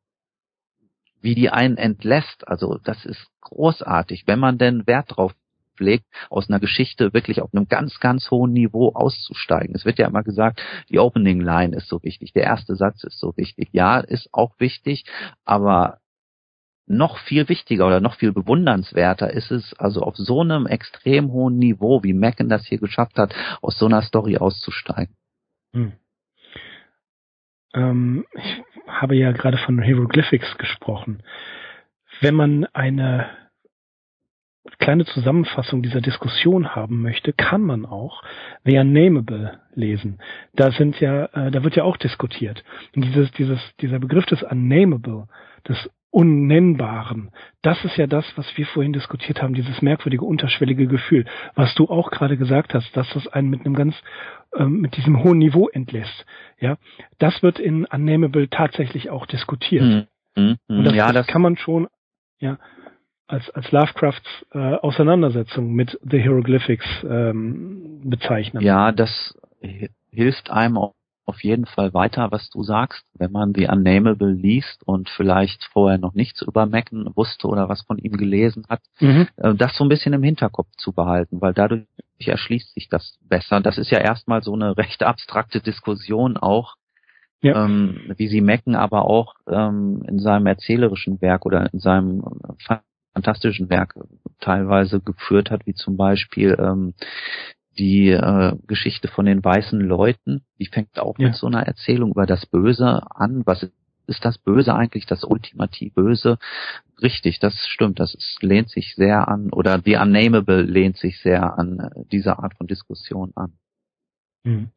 [1.20, 5.32] wie die einen entlässt, also das ist großartig, wenn man denn Wert drauf
[5.76, 9.74] pflegt, aus einer Geschichte wirklich auf einem ganz, ganz hohen Niveau auszusteigen.
[9.74, 13.18] Es wird ja immer gesagt, die Opening Line ist so wichtig, der erste Satz ist
[13.18, 13.68] so wichtig.
[13.72, 15.04] Ja, ist auch wichtig,
[15.44, 15.98] aber
[16.86, 21.58] noch viel wichtiger oder noch viel bewundernswerter ist es, also auf so einem extrem hohen
[21.58, 25.16] Niveau, wie Macken das hier geschafft hat, aus so einer Story auszusteigen.
[25.72, 25.92] Hm.
[27.74, 31.22] Ähm, ich habe ja gerade von Hieroglyphics gesprochen.
[32.20, 33.28] Wenn man eine
[34.78, 38.22] kleine Zusammenfassung dieser Diskussion haben möchte, kann man auch
[38.64, 40.18] The Unnameable lesen.
[40.54, 42.64] Da sind ja, äh, da wird ja auch diskutiert.
[42.94, 45.28] Und dieses, dieses, dieser Begriff des Unnameable,
[45.68, 51.26] des Unnennbaren, das ist ja das, was wir vorhin diskutiert haben, dieses merkwürdige, unterschwellige Gefühl,
[51.54, 53.94] was du auch gerade gesagt hast, dass das einen mit einem ganz,
[54.56, 56.24] ähm, mit diesem hohen Niveau entlässt.
[56.58, 56.78] Ja,
[57.18, 60.08] das wird in Unnameable tatsächlich auch diskutiert.
[60.36, 60.56] Mhm.
[60.68, 61.88] Und das, ja, das kann man schon,
[62.38, 62.58] ja,
[63.28, 68.62] als, als Lovecrafts äh, Auseinandersetzung mit The Hieroglyphics ähm, bezeichnen.
[68.62, 69.36] Ja, das
[70.10, 70.78] hilft einem
[71.28, 75.98] auf jeden Fall weiter, was du sagst, wenn man The Unnameable liest und vielleicht vorher
[75.98, 79.26] noch nichts über Mecken wusste oder was von ihm gelesen hat, Mhm.
[79.36, 81.86] äh, das so ein bisschen im Hinterkopf zu behalten, weil dadurch
[82.20, 83.60] erschließt sich das besser.
[83.60, 86.76] Das ist ja erstmal so eine recht abstrakte Diskussion auch,
[87.42, 87.64] Ja.
[87.64, 92.52] ähm, wie sie Mecken aber auch ähm, in seinem erzählerischen Werk oder in seinem äh,
[93.16, 93.94] fantastischen Werk
[94.40, 96.92] teilweise geführt hat, wie zum Beispiel ähm,
[97.78, 101.28] die äh, Geschichte von den weißen Leuten, die fängt auch Ja.
[101.28, 103.42] mit so einer Erzählung über das Böse an.
[103.46, 103.66] Was
[104.06, 106.38] ist das Böse eigentlich, das ultimativ Böse?
[107.00, 111.58] Richtig, das stimmt, das ist, lehnt sich sehr an, oder The Unnameable lehnt sich sehr
[111.58, 113.52] an äh, diese Art von Diskussion an.
[114.44, 114.68] Mhm.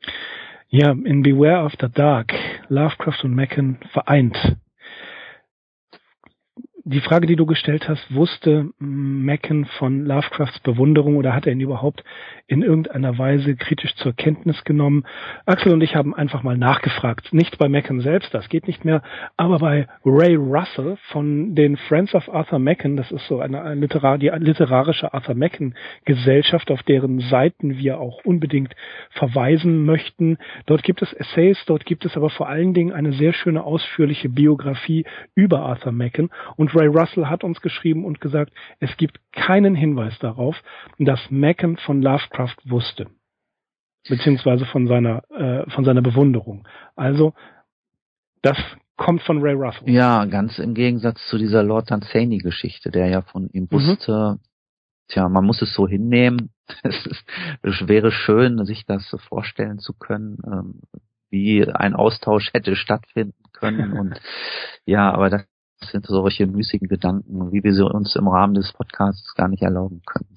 [0.70, 2.34] Ja, in Beware of the Dark,
[2.70, 4.38] Lovecraft und Mecken vereint.
[6.92, 11.60] Die Frage, die du gestellt hast, wusste Mecken von Lovecrafts Bewunderung oder hat er ihn
[11.60, 12.04] überhaupt
[12.48, 15.04] in irgendeiner Weise kritisch zur Kenntnis genommen?
[15.46, 17.32] Axel und ich haben einfach mal nachgefragt.
[17.32, 19.04] Nicht bei Mecken selbst, das geht nicht mehr,
[19.38, 22.98] aber bei Ray Russell von den Friends of Arthur Mecken.
[22.98, 25.76] Das ist so eine, eine Literar die literarische Arthur Mecken
[26.06, 28.76] Gesellschaft, auf deren Seiten wir auch unbedingt
[29.12, 30.40] verweisen möchten.
[30.66, 34.30] Dort gibt es Essays, dort gibt es aber vor allen Dingen eine sehr schöne ausführliche
[34.30, 36.32] Biografie über Arthur Mecken.
[36.56, 40.56] Und Ray Russell hat uns geschrieben und gesagt, es gibt keinen Hinweis darauf,
[40.98, 43.08] dass Mecken von Lovecraft wusste.
[44.08, 46.68] Beziehungsweise von seiner, äh, von seiner Bewunderung.
[46.96, 47.34] Also,
[48.42, 48.58] das
[48.96, 49.90] kommt von Ray Russell.
[49.90, 54.40] Ja, ganz im Gegensatz zu dieser Lord Dunsany-Geschichte, der ja von ihm wusste,
[55.10, 56.52] tja, man muss es so hinnehmen.
[56.84, 57.26] Es, ist,
[57.64, 60.82] es wäre schön, sich das vorstellen zu können, ähm,
[61.32, 63.94] wie ein Austausch hätte stattfinden können.
[64.00, 64.22] Und
[64.86, 65.46] ja, aber das
[65.84, 70.02] sind solche müßigen Gedanken, wie wir sie uns im Rahmen des Podcasts gar nicht erlauben
[70.06, 70.36] können.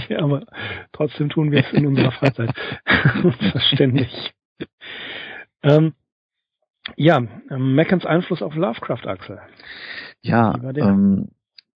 [0.08, 0.44] ja, aber
[0.92, 2.54] trotzdem tun wir es in unserer Freizeit.
[3.52, 4.32] Verständlich.
[5.62, 5.94] Ähm,
[6.96, 7.18] ja,
[7.50, 9.40] ähm, Meckens Einfluss auf Lovecraft, Axel.
[10.22, 11.28] Ja, ähm,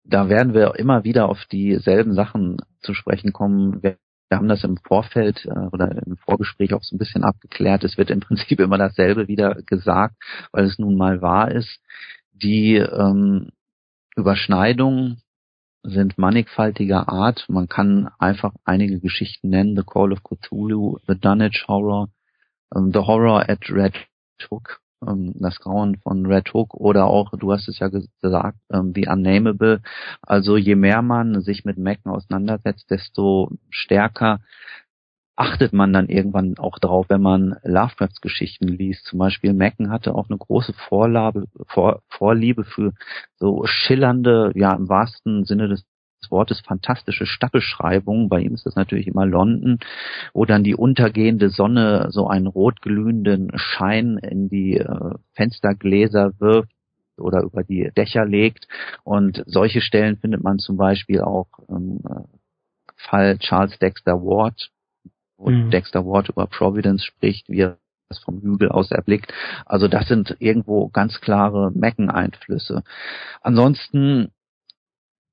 [0.03, 3.81] da werden wir immer wieder auf dieselben Sachen zu sprechen kommen.
[3.81, 3.97] Wir,
[4.29, 7.83] wir haben das im Vorfeld äh, oder im Vorgespräch auch so ein bisschen abgeklärt.
[7.83, 10.15] Es wird im Prinzip immer dasselbe wieder gesagt,
[10.51, 11.79] weil es nun mal wahr ist.
[12.33, 13.49] Die ähm,
[14.15, 15.21] Überschneidungen
[15.83, 17.45] sind mannigfaltiger Art.
[17.49, 19.75] Man kann einfach einige Geschichten nennen.
[19.75, 22.09] The Call of Cthulhu, The Dunwich Horror,
[22.75, 23.93] ähm, The Horror at Red
[24.49, 28.93] Hook, ähm, das Grauen von Red Hook oder auch, du hast es ja gesagt, ähm,
[28.95, 29.81] The Unnameable.
[30.21, 34.39] Also je mehr man sich mit Mecken auseinandersetzt, desto stärker
[35.35, 39.05] achtet man dann irgendwann auch drauf, wenn man Lovecrafts Geschichten liest.
[39.05, 42.93] Zum Beispiel Mecken hatte auch eine große Vorlabe, Vor, Vorliebe für
[43.35, 45.85] so schillernde, ja im wahrsten Sinne des
[46.29, 48.29] Wortes fantastische Stadtbeschreibungen.
[48.29, 49.79] Bei ihm ist das natürlich immer London,
[50.33, 56.71] wo dann die untergehende Sonne so einen rotglühenden Schein in die äh, Fenstergläser wirft
[57.17, 58.67] oder über die Dächer legt.
[59.03, 62.23] Und solche Stellen findet man zum Beispiel auch im äh,
[62.95, 64.69] Fall Charles Dexter Ward,
[65.43, 65.71] wo Mhm.
[65.71, 67.77] Dexter Ward über Providence spricht, wie er
[68.09, 69.33] das vom Hügel aus erblickt.
[69.65, 72.83] Also das sind irgendwo ganz klare Mecken-Einflüsse.
[73.41, 74.31] Ansonsten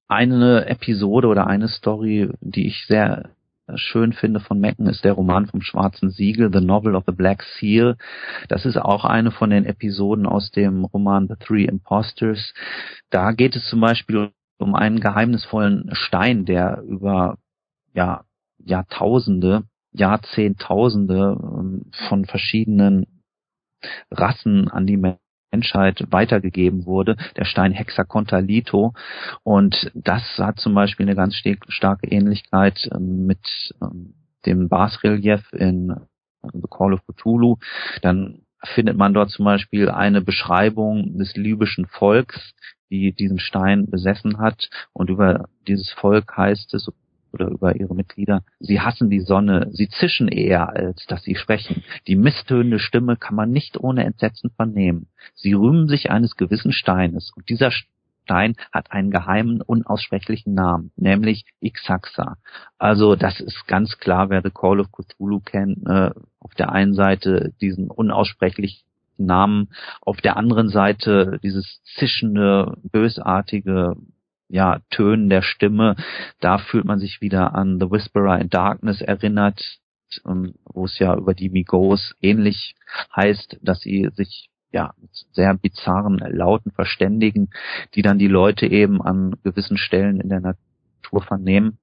[0.09, 3.31] eine Episode oder eine Story, die ich sehr
[3.77, 7.43] schön finde von Mecken, ist der Roman vom Schwarzen Siegel, The Novel of the Black
[7.43, 7.97] Seal.
[8.49, 12.53] Das ist auch eine von den Episoden aus dem Roman The Three Imposters.
[13.11, 17.39] Da geht es zum Beispiel um einen geheimnisvollen Stein, der über
[17.95, 18.25] ja,
[18.59, 23.07] Jahrtausende, Jahrzehntausende ähm, von verschiedenen
[24.11, 25.01] Rassen an die
[25.53, 28.95] Menschheit weitergegeben wurde, der Stein Hexacontalito.
[29.43, 31.35] Und das hat zum Beispiel eine ganz
[31.69, 34.15] starke Ähnlichkeit ähm, mit ähm,
[34.47, 37.57] dem Basrelief in äh, The Call of Cthulhu.
[38.03, 42.55] Dann findet man dort zum Beispiel eine Beschreibung des libyschen Volks,
[42.91, 44.69] die diesen Stein besessen hat.
[44.93, 46.91] Und über dieses Volk heißt es,
[47.33, 51.83] oder über ihre Mitglieder, sie hassen die Sonne, sie zischen eher, als dass sie sprechen.
[52.07, 55.09] Die misstönende Stimme kann man nicht ohne Entsetzen vernehmen.
[55.35, 61.45] Sie rühmen sich eines gewissen Steines, und dieser Stein hat einen geheimen, unaussprechlichen Namen, nämlich
[61.61, 62.37] Ixaxa.
[62.79, 66.95] Also das ist ganz klar, wer The Call of Cthulhu kennt, äh, auf der einen
[66.95, 68.85] Seite diesen unaussprechlichen
[69.19, 69.69] Namen,
[70.01, 73.97] auf der anderen Seite dieses zischende, bösartige,
[74.51, 75.97] ja, Tönen der Stimme.
[76.41, 79.79] Da fühlt man sich wieder an The Whisperer in Darkness erinnert,
[80.25, 82.75] wo es ja über die Migos ähnlich
[83.15, 84.93] heißt, dass sie sich ja,
[85.33, 87.51] sehr bizarren Lauten verständigen,
[87.95, 91.79] die dann die Leute eben an gewissen Stellen in der Natur vernehmen.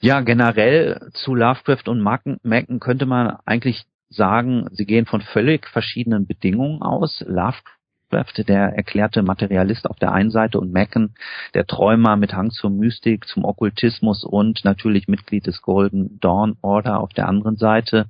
[0.00, 6.26] Ja, generell zu Lovecraft und Macken könnte man eigentlich sagen, sie gehen von völlig verschiedenen
[6.26, 7.24] Bedingungen aus.
[7.26, 7.75] Lovecraft,
[8.10, 11.14] der erklärte Materialist auf der einen Seite und Macken,
[11.54, 17.00] der Träumer mit Hang zur Mystik, zum Okkultismus und natürlich Mitglied des Golden Dawn Order
[17.00, 18.08] auf der anderen Seite.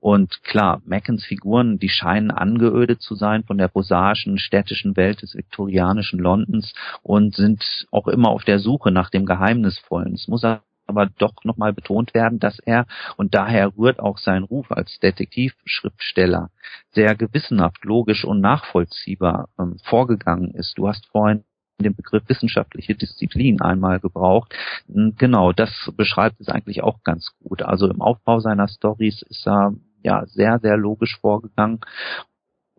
[0.00, 5.36] Und klar, Mackens Figuren, die scheinen angeödet zu sein von der prosaischen städtischen Welt des
[5.36, 10.14] viktorianischen Londons und sind auch immer auf der Suche nach dem Geheimnisvollen.
[10.14, 10.42] Es muss
[10.92, 16.50] aber doch nochmal betont werden, dass er, und daher rührt auch sein Ruf als Detektivschriftsteller,
[16.92, 20.76] sehr gewissenhaft, logisch und nachvollziehbar ähm, vorgegangen ist.
[20.76, 21.44] Du hast vorhin
[21.78, 24.54] den Begriff wissenschaftliche Disziplin einmal gebraucht.
[24.86, 27.62] Genau, das beschreibt es eigentlich auch ganz gut.
[27.62, 31.80] Also im Aufbau seiner Stories ist er ja sehr, sehr logisch vorgegangen.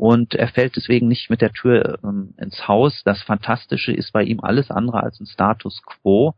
[0.03, 3.03] Und er fällt deswegen nicht mit der Tür ähm, ins Haus.
[3.05, 6.33] Das Fantastische ist bei ihm alles andere als ein Status quo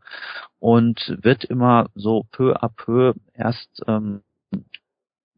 [0.60, 4.22] und wird immer so peu à peu erst ähm,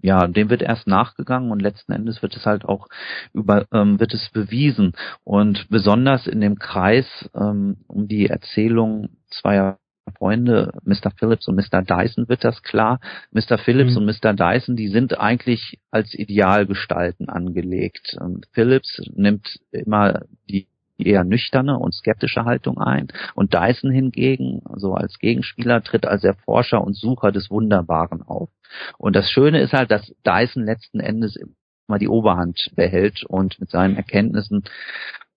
[0.02, 2.88] ja, dem wird erst nachgegangen und letzten Endes wird es halt auch
[3.32, 4.92] über ähm, wird es bewiesen
[5.24, 9.78] und besonders in dem Kreis ähm, um die Erzählung zweier
[10.10, 11.10] Freunde, Mr.
[11.16, 11.82] Phillips und Mr.
[11.82, 13.00] Dyson wird das klar.
[13.32, 13.58] Mr.
[13.58, 13.98] Phillips mhm.
[13.98, 14.34] und Mr.
[14.34, 18.16] Dyson, die sind eigentlich als Idealgestalten angelegt.
[18.20, 20.66] Und Phillips nimmt immer die
[20.98, 23.08] eher nüchterne und skeptische Haltung ein.
[23.34, 28.50] Und Dyson hingegen, so als Gegenspieler, tritt als Erforscher und Sucher des Wunderbaren auf.
[28.98, 33.70] Und das Schöne ist halt, dass Dyson letzten Endes immer die Oberhand behält und mit
[33.70, 34.64] seinen Erkenntnissen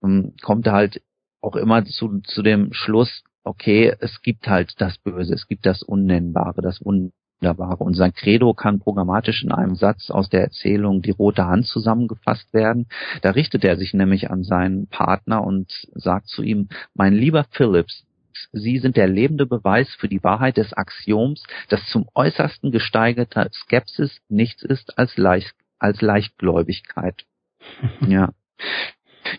[0.03, 1.01] ähm, kommt er halt
[1.41, 5.83] auch immer zu, zu dem Schluss, okay, es gibt halt das Böse, es gibt das
[5.83, 7.83] Unnennbare, das Wunderbare.
[7.83, 12.53] Und sein Credo kann programmatisch in einem Satz aus der Erzählung Die rote Hand zusammengefasst
[12.53, 12.87] werden.
[13.21, 18.05] Da richtet er sich nämlich an seinen Partner und sagt zu ihm, mein lieber Phillips,
[18.53, 24.21] Sie sind der lebende Beweis für die Wahrheit des Axioms, dass zum äußersten gesteigerter Skepsis
[24.29, 27.25] nichts ist als, Leicht, als Leichtgläubigkeit.
[28.07, 28.31] ja.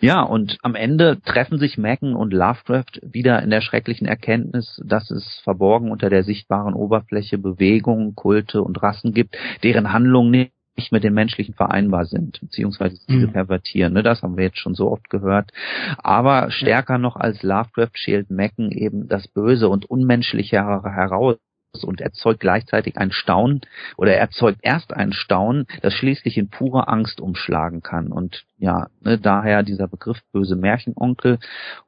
[0.01, 5.11] Ja, und am Ende treffen sich Macken und Lovecraft wieder in der schrecklichen Erkenntnis, dass
[5.11, 11.03] es verborgen unter der sichtbaren Oberfläche Bewegungen, Kulte und Rassen gibt, deren Handlungen nicht mit
[11.03, 13.33] den menschlichen vereinbar sind, beziehungsweise diese mhm.
[13.33, 13.93] pervertieren.
[13.93, 14.03] Ne?
[14.03, 15.51] Das haben wir jetzt schon so oft gehört.
[15.97, 21.37] Aber stärker noch als Lovecraft schält Macken eben das Böse und Unmenschliche heraus
[21.81, 23.61] und erzeugt gleichzeitig ein Staunen
[23.97, 28.11] oder erzeugt erst ein Staunen, das schließlich in pure Angst umschlagen kann.
[28.11, 31.39] Und ja, ne, daher dieser Begriff böse Märchenonkel.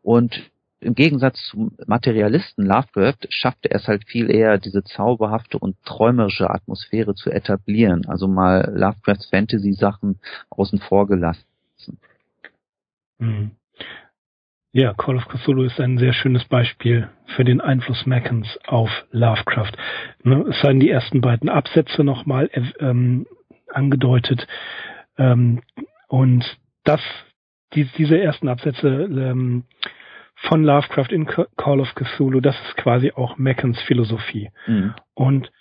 [0.02, 5.78] Und im Gegensatz zum Materialisten Lovecraft schaffte er es halt viel eher, diese zauberhafte und
[5.84, 8.06] träumerische Atmosphäre zu etablieren.
[8.08, 10.20] Also mal Lovecrafts Fantasy-Sachen
[10.50, 11.46] außen vor gelassen.
[13.20, 13.52] Mhm.
[14.76, 19.72] Ja, Call of Cthulhu ist ein sehr schönes Beispiel für den Einfluss Mackens auf Lovecraft.
[20.24, 22.50] Ne, es seien die ersten beiden Absätze nochmal
[22.82, 23.26] ähm,
[23.72, 24.46] angedeutet.
[25.18, 25.62] Ähm,
[26.10, 26.44] und
[26.84, 27.00] das,
[27.74, 29.64] die, diese ersten Absätze ähm,
[30.36, 34.50] von Lovecraft in Call of Cthulhu, das ist quasi auch Mackens Philosophie.
[34.68, 34.94] Mhm.
[35.14, 35.52] Und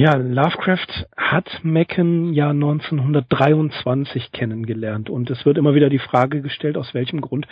[0.00, 6.78] ja, Lovecraft hat Mecken ja 1923 kennengelernt und es wird immer wieder die Frage gestellt,
[6.78, 7.46] aus welchem Grund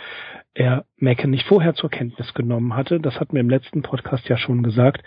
[0.55, 2.99] er Mecken nicht vorher zur Kenntnis genommen hatte.
[2.99, 5.03] Das hatten wir im letzten Podcast ja schon gesagt.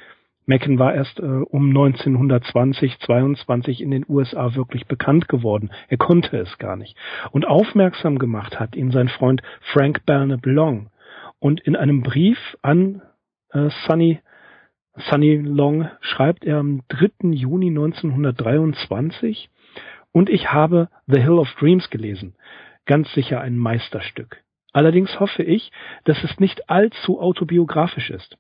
[0.47, 5.73] Mecken war erst äh, um 1920, 22 in den USA wirklich bekannt geworden.
[5.89, 6.97] Er konnte es gar nicht.
[7.33, 10.91] Und aufmerksam gemacht hat ihn sein Freund Frank Barnab Long.
[11.41, 13.03] Und in einem Brief an
[13.51, 14.21] äh, Sonny
[14.97, 17.31] Sunny Long schreibt er am 3.
[17.31, 19.49] Juni 1923
[20.13, 22.35] und ich habe The Hill of Dreams gelesen.
[22.85, 24.43] Ganz sicher ein Meisterstück.
[24.73, 25.73] Allerdings hoffe ich,
[26.05, 28.37] dass es nicht allzu autobiografisch ist.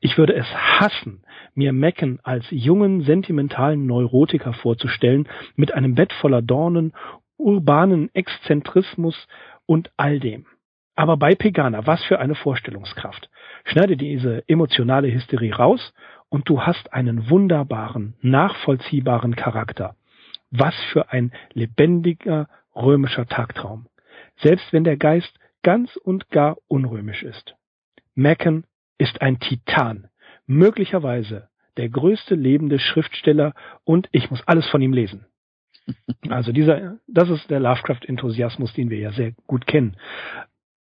[0.00, 1.22] Ich würde es hassen,
[1.54, 6.92] mir Mecken als jungen, sentimentalen Neurotiker vorzustellen, mit einem Bett voller Dornen,
[7.38, 9.28] urbanen Exzentrismus
[9.66, 10.46] und all dem.
[10.96, 13.28] Aber bei Pegana, was für eine Vorstellungskraft.
[13.64, 15.92] Schneide diese emotionale Hysterie raus
[16.30, 19.94] und du hast einen wunderbaren, nachvollziehbaren Charakter.
[20.50, 23.86] Was für ein lebendiger römischer Tagtraum.
[24.36, 27.54] Selbst wenn der Geist ganz und gar unrömisch ist.
[28.14, 28.64] Machen
[28.98, 30.08] ist ein Titan,
[30.46, 33.52] möglicherweise der größte lebende Schriftsteller
[33.84, 35.26] und ich muss alles von ihm lesen.
[36.28, 39.96] Also dieser, das ist der Lovecraft-Enthusiasmus, den wir ja sehr gut kennen.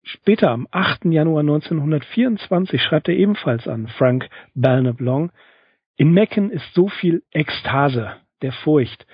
[0.03, 1.05] Später am 8.
[1.07, 5.31] Januar 1924 schreibt er ebenfalls an Frank Belknap Long,
[5.97, 9.07] in Mecken ist so viel Ekstase der Furcht,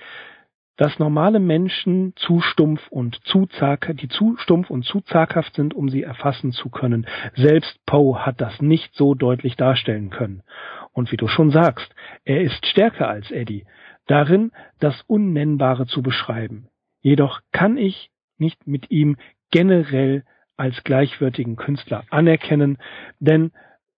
[0.77, 5.73] dass normale Menschen zu stumpf und zu zag, die zu stumpf und zu zaghaft sind,
[5.73, 7.07] um sie erfassen zu können.
[7.35, 10.43] Selbst Poe hat das nicht so deutlich darstellen können.
[10.93, 13.65] Und wie du schon sagst, er ist stärker als Eddie,
[14.05, 16.67] darin das Unnennbare zu beschreiben.
[17.01, 19.17] Jedoch kann ich nicht mit ihm
[19.51, 20.23] generell
[20.57, 22.77] als gleichwürdigen Künstler anerkennen,
[23.19, 23.51] denn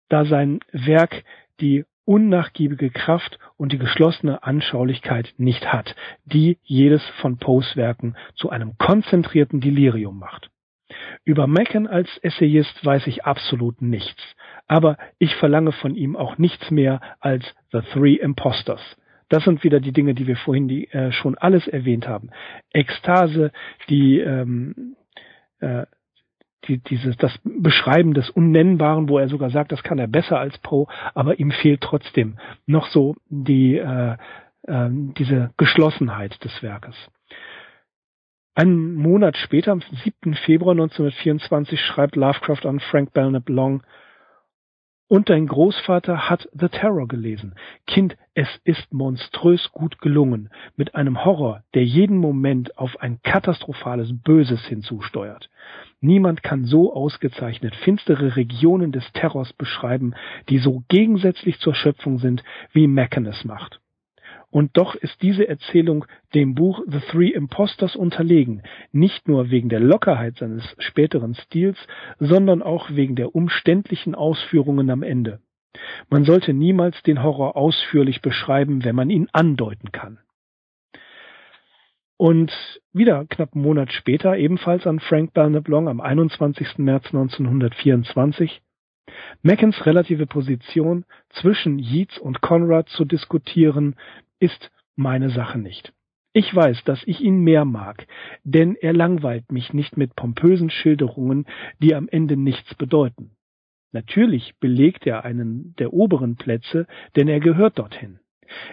[0.10, 1.24] da sein Werk
[1.60, 5.96] die unnachgiebige Kraft und die geschlossene Anschaulichkeit nicht hat,
[6.26, 10.50] die jedes von Poes Werken zu einem konzentrierten Delirium macht.
[11.24, 14.24] Über Mecken als Essayist weiß ich absolut nichts,
[14.68, 18.82] aber ich verlange von ihm auch nichts mehr als The Three Impostors.
[19.30, 22.32] Das sind wieder die Dinge, die wir vorhin die, äh, schon alles erwähnt haben.
[22.74, 23.52] Ekstase,
[23.88, 24.96] die ähm,
[25.60, 25.86] äh,
[26.66, 30.58] die, dieses, das Beschreiben des Unnennbaren, wo er sogar sagt, das kann er besser als
[30.60, 34.18] Poe, aber ihm fehlt trotzdem noch so die, äh,
[34.64, 36.96] äh, diese Geschlossenheit des Werkes.
[38.56, 40.34] Einen Monat später, am 7.
[40.34, 43.84] Februar 1924, schreibt Lovecraft an Frank Belknap Long,
[45.10, 47.56] und dein Großvater hat The Terror gelesen.
[47.88, 54.12] Kind, es ist monströs gut gelungen, mit einem Horror, der jeden Moment auf ein katastrophales
[54.24, 55.50] Böses hinzusteuert.
[56.00, 60.14] Niemand kann so ausgezeichnet finstere Regionen des Terrors beschreiben,
[60.48, 63.82] die so gegensätzlich zur Schöpfung sind, wie Macken es macht.
[64.52, 69.80] Und doch ist diese Erzählung dem Buch The Three Impostors unterlegen, nicht nur wegen der
[69.80, 71.78] Lockerheit seines späteren Stils,
[72.20, 75.40] sondern auch wegen der umständlichen Ausführungen am Ende.
[76.10, 80.20] Man sollte niemals den Horror ausführlich beschreiben, wenn man ihn andeuten kann.
[82.18, 82.52] Und
[82.92, 86.80] wieder knapp einen Monat später, ebenfalls an Frank Belknap Long am 21.
[86.80, 88.62] März 1924,
[89.42, 93.96] Meckens relative Position zwischen Yeats und Conrad zu diskutieren,
[94.40, 95.94] ist meine Sache nicht.
[96.34, 98.06] Ich weiß, dass ich ihn mehr mag,
[98.44, 101.46] denn er langweilt mich nicht mit pompösen Schilderungen,
[101.82, 103.32] die am Ende nichts bedeuten.
[103.92, 106.86] Natürlich belegt er einen der oberen Plätze,
[107.16, 108.20] denn er gehört dorthin.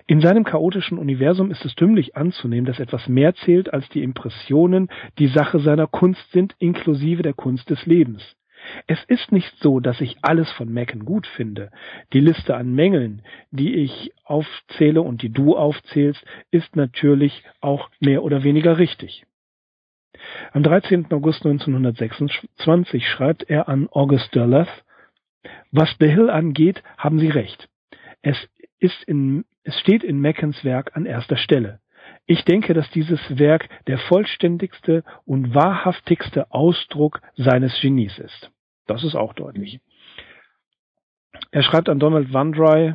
[0.07, 4.89] In seinem chaotischen Universum ist es dümmlich anzunehmen, dass etwas mehr zählt als die Impressionen,
[5.19, 8.37] die Sache seiner Kunst sind, inklusive der Kunst des Lebens.
[8.87, 11.71] Es ist nicht so, dass ich alles von Mecken gut finde.
[12.13, 18.23] Die Liste an Mängeln, die ich aufzähle und die du aufzählst, ist natürlich auch mehr
[18.23, 19.25] oder weniger richtig.
[20.53, 21.07] Am 13.
[21.13, 24.69] August 1926 schreibt er an August Derleth,
[25.71, 27.69] was The Hill angeht, haben Sie recht.
[28.23, 28.37] Es
[28.79, 31.81] ist in, es steht in Meckens Werk an erster Stelle.
[32.27, 38.51] Ich denke, dass dieses Werk der vollständigste und wahrhaftigste Ausdruck seines Genies ist.
[38.87, 39.81] Das ist auch deutlich.
[41.51, 42.95] Er schreibt an Donald Vandry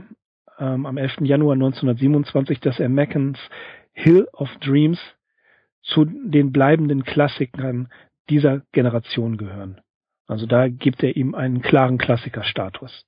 [0.59, 1.21] ähm, am 11.
[1.21, 3.37] Januar 1927, dass er Meckens
[3.93, 4.99] Hill of Dreams
[5.83, 7.89] zu den bleibenden Klassikern
[8.29, 9.81] dieser Generation gehören.
[10.27, 13.05] Also da gibt er ihm einen klaren Klassikerstatus.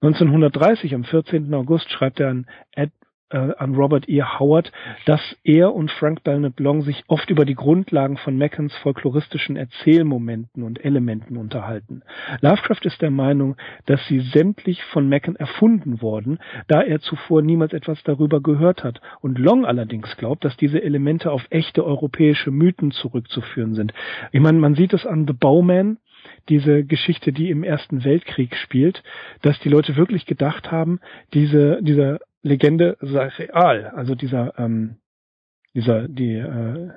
[0.00, 1.52] 1930, am 14.
[1.54, 2.92] August, schreibt er an Ed,
[3.30, 4.22] äh, an Robert E.
[4.22, 4.72] Howard,
[5.04, 10.62] dass er und Frank Belknap Long sich oft über die Grundlagen von Meckens folkloristischen Erzählmomenten
[10.62, 12.02] und Elementen unterhalten.
[12.40, 13.56] Lovecraft ist der Meinung,
[13.86, 19.00] dass sie sämtlich von Mecken erfunden wurden, da er zuvor niemals etwas darüber gehört hat.
[19.20, 23.92] Und Long allerdings glaubt, dass diese Elemente auf echte europäische Mythen zurückzuführen sind.
[24.32, 25.98] Ich meine, man sieht es an The Bowman,
[26.48, 29.02] diese Geschichte, die im Ersten Weltkrieg spielt,
[29.42, 31.00] dass die Leute wirklich gedacht haben,
[31.34, 33.92] diese, dieser Legende sei real.
[33.94, 34.96] Also dieser, ähm,
[35.74, 36.90] dieser, die, äh,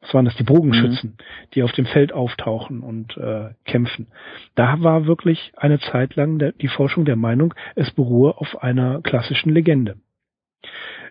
[0.00, 1.24] was waren das, die Bogenschützen, mhm.
[1.54, 4.06] die auf dem Feld auftauchen und äh, kämpfen.
[4.54, 9.00] Da war wirklich eine Zeit lang der, die Forschung der Meinung, es beruhe auf einer
[9.02, 9.96] klassischen Legende.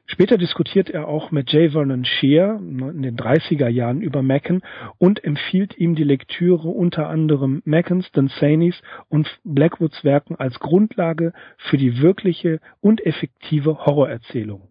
[0.07, 1.71] Später diskutiert er auch mit J.
[1.71, 4.61] Vernon Shear in den 30er Jahren über Macken
[4.99, 8.79] und empfiehlt ihm die Lektüre unter anderem Mackens, Dunsany's
[9.09, 14.69] und Blackwoods Werken als Grundlage für die wirkliche und effektive Horrorerzählung.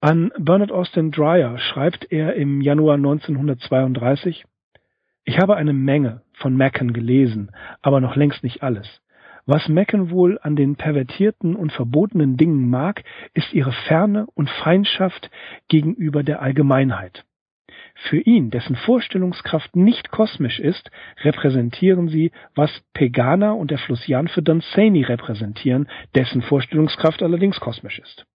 [0.00, 4.46] An Bernard Austin Dreyer schreibt er im Januar 1932,
[5.24, 9.02] ich habe eine Menge von Macken gelesen, aber noch längst nicht alles.
[9.46, 13.02] Was Mecken wohl an den pervertierten und verbotenen Dingen mag,
[13.34, 15.30] ist ihre Ferne und Feindschaft
[15.68, 17.24] gegenüber der Allgemeinheit.
[18.08, 20.90] Für ihn, dessen Vorstellungskraft nicht kosmisch ist,
[21.22, 28.26] repräsentieren sie, was Pegana und der Flussian für Dunsany repräsentieren, dessen Vorstellungskraft allerdings kosmisch ist.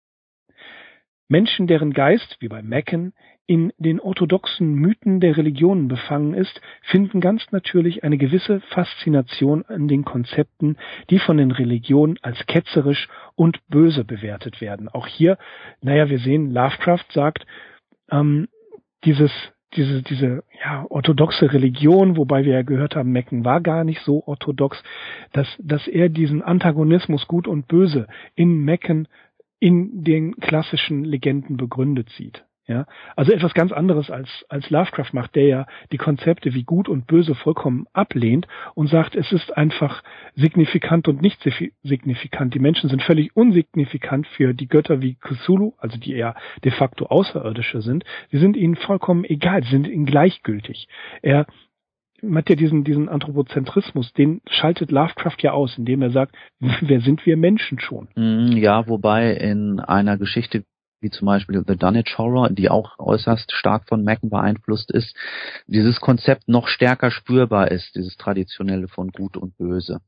[1.28, 3.14] Menschen, deren Geist, wie bei Mecken,
[3.46, 9.86] in den orthodoxen Mythen der Religionen befangen ist, finden ganz natürlich eine gewisse Faszination an
[9.86, 10.76] den Konzepten,
[11.10, 14.88] die von den Religionen als ketzerisch und böse bewertet werden.
[14.88, 15.36] Auch hier,
[15.82, 17.46] naja, wir sehen, Lovecraft sagt,
[18.10, 18.48] ähm,
[19.04, 19.30] dieses
[19.76, 24.22] diese, diese ja, orthodoxe Religion, wobei wir ja gehört haben, Mecken war gar nicht so
[24.26, 24.82] orthodox,
[25.32, 29.08] dass, dass er diesen Antagonismus Gut und Böse in Mecken
[29.58, 32.44] in den klassischen Legenden begründet sieht.
[32.66, 36.88] Ja, also etwas ganz anderes als, als Lovecraft macht, der ja die Konzepte wie Gut
[36.88, 40.02] und Böse vollkommen ablehnt und sagt, es ist einfach
[40.34, 41.46] signifikant und nicht
[41.82, 42.54] signifikant.
[42.54, 47.04] Die Menschen sind völlig unsignifikant für die Götter wie Cthulhu, also die eher de facto
[47.04, 48.04] Außerirdische sind.
[48.30, 50.88] Sie sind ihnen vollkommen egal, sie sind ihnen gleichgültig.
[51.20, 51.46] Er
[52.34, 57.26] hat ja diesen, diesen Anthropozentrismus, den schaltet Lovecraft ja aus, indem er sagt, wer sind
[57.26, 58.08] wir Menschen schon?
[58.14, 60.64] Mm, ja, wobei in einer Geschichte
[61.04, 65.14] wie zum Beispiel The Dunwich Horror, die auch äußerst stark von Macken beeinflusst ist,
[65.68, 70.00] dieses Konzept noch stärker spürbar ist, dieses traditionelle von Gut und Böse.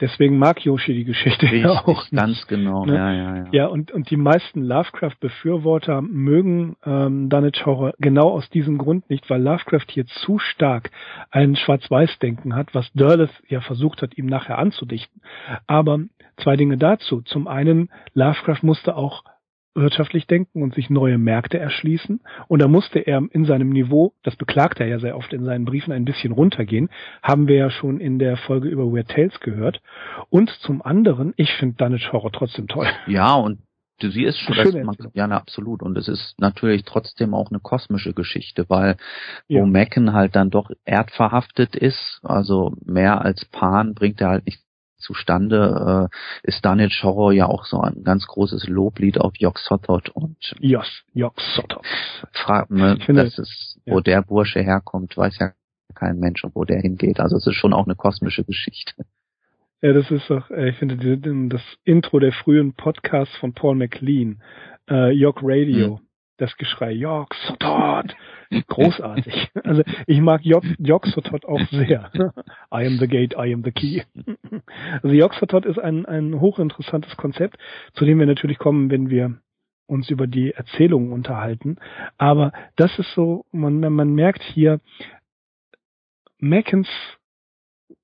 [0.00, 2.08] Deswegen mag Yoshi die Geschichte Richtig, ja auch.
[2.10, 2.94] Ganz genau, ne?
[2.94, 3.44] ja, ja, ja.
[3.52, 9.28] Ja, und, und die meisten Lovecraft-Befürworter mögen ähm, Dunwich Horror genau aus diesem Grund nicht,
[9.28, 10.90] weil Lovecraft hier zu stark
[11.30, 15.20] ein Schwarz-Weiß-Denken hat, was Derleth ja versucht hat, ihm nachher anzudichten.
[15.66, 15.98] Aber
[16.38, 17.20] zwei Dinge dazu.
[17.20, 19.24] Zum einen, Lovecraft musste auch
[19.74, 22.20] wirtschaftlich denken und sich neue Märkte erschließen.
[22.48, 25.64] Und da musste er in seinem Niveau, das beklagt er ja sehr oft in seinen
[25.64, 26.88] Briefen, ein bisschen runtergehen.
[27.22, 29.80] Haben wir ja schon in der Folge über Weird Tales gehört.
[30.28, 32.88] Und zum anderen, ich finde Dunwich Horror trotzdem toll.
[33.06, 33.60] Ja, und
[34.00, 35.82] sie ist schon, das, man, ja, na, absolut.
[35.82, 38.96] Und es ist natürlich trotzdem auch eine kosmische Geschichte, weil
[39.46, 39.60] ja.
[39.60, 44.60] wo Mecken halt dann doch erdverhaftet ist, also mehr als Pan bringt er halt nicht
[45.00, 50.10] zustande, äh, ist Daniel Horror ja auch so ein ganz großes Loblied auf Jock Sothot
[50.10, 51.84] und yes, Jock Sothot.
[52.32, 54.00] Fragt finde, das ist, wo ja.
[54.02, 55.52] der Bursche herkommt, weiß ja
[55.94, 57.20] kein Mensch und wo der hingeht.
[57.20, 58.94] Also es ist schon auch eine kosmische Geschichte.
[59.82, 64.42] Ja, das ist doch, äh, ich finde das Intro der frühen Podcasts von Paul McLean,
[64.88, 65.98] äh, York Radio.
[65.98, 66.06] Hm
[66.40, 68.16] das Geschrei York Sotot.
[68.68, 69.50] Großartig.
[69.62, 72.10] Also ich mag York, York Sotot auch sehr.
[72.72, 74.02] I am the gate, I am the key.
[75.02, 77.58] Also York Sotot ist ein, ein hochinteressantes Konzept,
[77.94, 79.38] zu dem wir natürlich kommen, wenn wir
[79.86, 81.76] uns über die Erzählungen unterhalten.
[82.16, 84.80] Aber das ist so, man, man merkt hier,
[86.38, 86.88] Mackens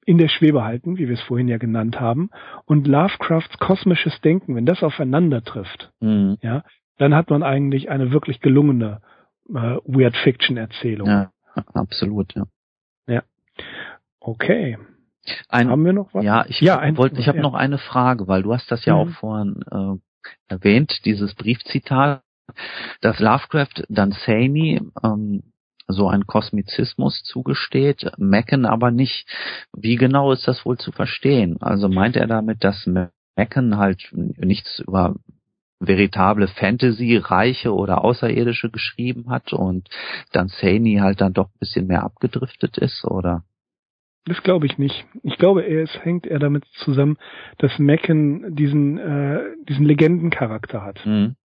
[0.05, 2.31] in der Schwebe halten, wie wir es vorhin ja genannt haben,
[2.65, 6.37] und Lovecrafts kosmisches Denken, wenn das aufeinander trifft, mhm.
[6.43, 6.63] ja,
[6.99, 9.01] dann hat man eigentlich eine wirklich gelungene
[9.49, 11.09] äh, Weird Fiction Erzählung.
[11.09, 11.31] Ja,
[11.75, 12.45] absolut, ja.
[13.07, 13.23] Ja.
[14.21, 14.79] Okay.
[15.49, 16.25] Ein, Haben wir noch was?
[16.25, 17.43] Ja, ich ja, wollte, ich habe ja.
[17.43, 19.01] noch eine Frage, weil du hast das ja mhm.
[19.01, 22.23] auch vorhin äh, erwähnt, dieses Briefzitat,
[23.01, 25.43] dass Lovecraft Dunsany ähm,
[25.89, 29.29] so ein Kosmizismus zugesteht, Mecken aber nicht.
[29.73, 31.59] Wie genau ist das wohl zu verstehen?
[31.61, 32.89] Also meint er damit, dass
[33.37, 35.15] Mecken halt nichts über
[35.79, 39.89] veritable Fantasy-Reiche oder Außerirdische geschrieben hat und
[40.33, 43.45] dann Saney halt dann doch ein bisschen mehr abgedriftet ist, oder?
[44.25, 45.07] Das glaube ich nicht.
[45.23, 47.17] Ich glaube, er, es hängt eher damit zusammen,
[47.59, 51.05] dass Mecken diesen, äh, diesen Legendencharakter hat.
[51.07, 51.37] Mhm.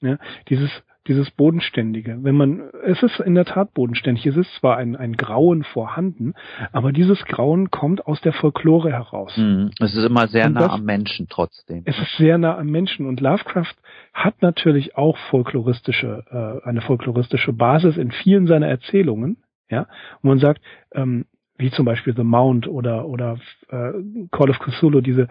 [0.00, 0.18] Ja,
[0.48, 0.70] dieses
[1.06, 2.18] dieses Bodenständige.
[2.22, 4.26] Wenn man, es ist in der Tat bodenständig.
[4.26, 6.34] Es ist zwar ein, ein Grauen vorhanden,
[6.72, 9.36] aber dieses Grauen kommt aus der Folklore heraus.
[9.36, 9.70] Mhm.
[9.80, 11.82] Es ist immer sehr und nah das, am Menschen trotzdem.
[11.84, 13.74] Es ist sehr nah am Menschen und Lovecraft
[14.12, 19.38] hat natürlich auch folkloristische, äh, eine folkloristische Basis in vielen seiner Erzählungen.
[19.70, 19.86] Ja,
[20.22, 20.60] und man sagt,
[20.92, 21.26] ähm,
[21.56, 23.38] wie zum Beispiel The Mount oder oder
[23.68, 23.92] äh,
[24.30, 25.28] Call of Cthulhu, diese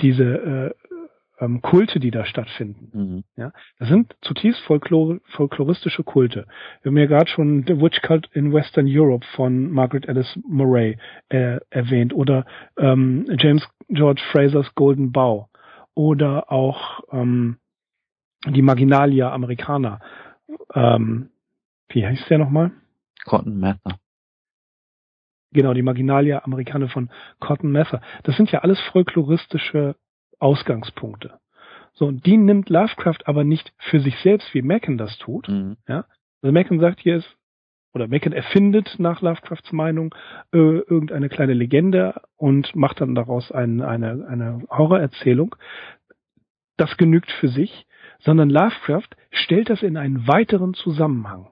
[0.00, 0.70] diese äh,
[1.40, 2.90] ähm, Kulte, die da stattfinden.
[2.92, 3.24] Mhm.
[3.36, 6.46] Ja, das sind zutiefst folklor folkloristische Kulte.
[6.82, 10.98] Wir haben ja gerade schon The Witch Cult in Western Europe von Margaret Alice Murray
[11.28, 12.44] äh, erwähnt oder
[12.78, 15.48] ähm, James George Frasers Golden Bow
[15.94, 17.58] oder auch ähm,
[18.46, 20.00] die Maginalia Americana.
[20.74, 21.30] Ähm,
[21.88, 22.72] wie heißt der nochmal?
[23.24, 23.98] Cotton Mather.
[25.52, 28.00] Genau, die Maginalia Americana von Cotton Mather.
[28.24, 29.94] Das sind ja alles folkloristische
[30.44, 31.38] Ausgangspunkte.
[31.94, 35.48] So, und die nimmt Lovecraft aber nicht für sich selbst, wie Mecken das tut.
[35.48, 35.76] Mhm.
[35.88, 36.04] Ja?
[36.42, 37.36] Also Mecken sagt, hier ist,
[37.94, 40.14] oder Mecken erfindet nach Lovecrafts Meinung
[40.52, 45.56] äh, irgendeine kleine Legende und macht dann daraus ein, eine, eine Horrorerzählung.
[46.76, 47.86] Das genügt für sich,
[48.18, 51.48] sondern Lovecraft stellt das in einen weiteren Zusammenhang.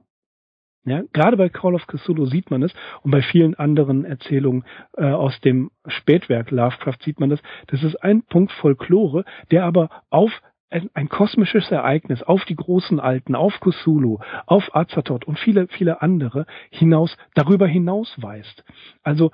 [0.84, 4.64] Ja, gerade bei Call of Cthulhu sieht man es und bei vielen anderen Erzählungen
[4.96, 7.40] äh, aus dem Spätwerk Lovecraft sieht man das.
[7.68, 10.32] Das ist ein Punkt Folklore, der aber auf
[10.70, 16.02] ein, ein kosmisches Ereignis, auf die großen Alten, auf Cthulhu, auf Azathoth und viele, viele
[16.02, 18.64] andere hinaus, darüber hinaus weist.
[19.04, 19.30] Also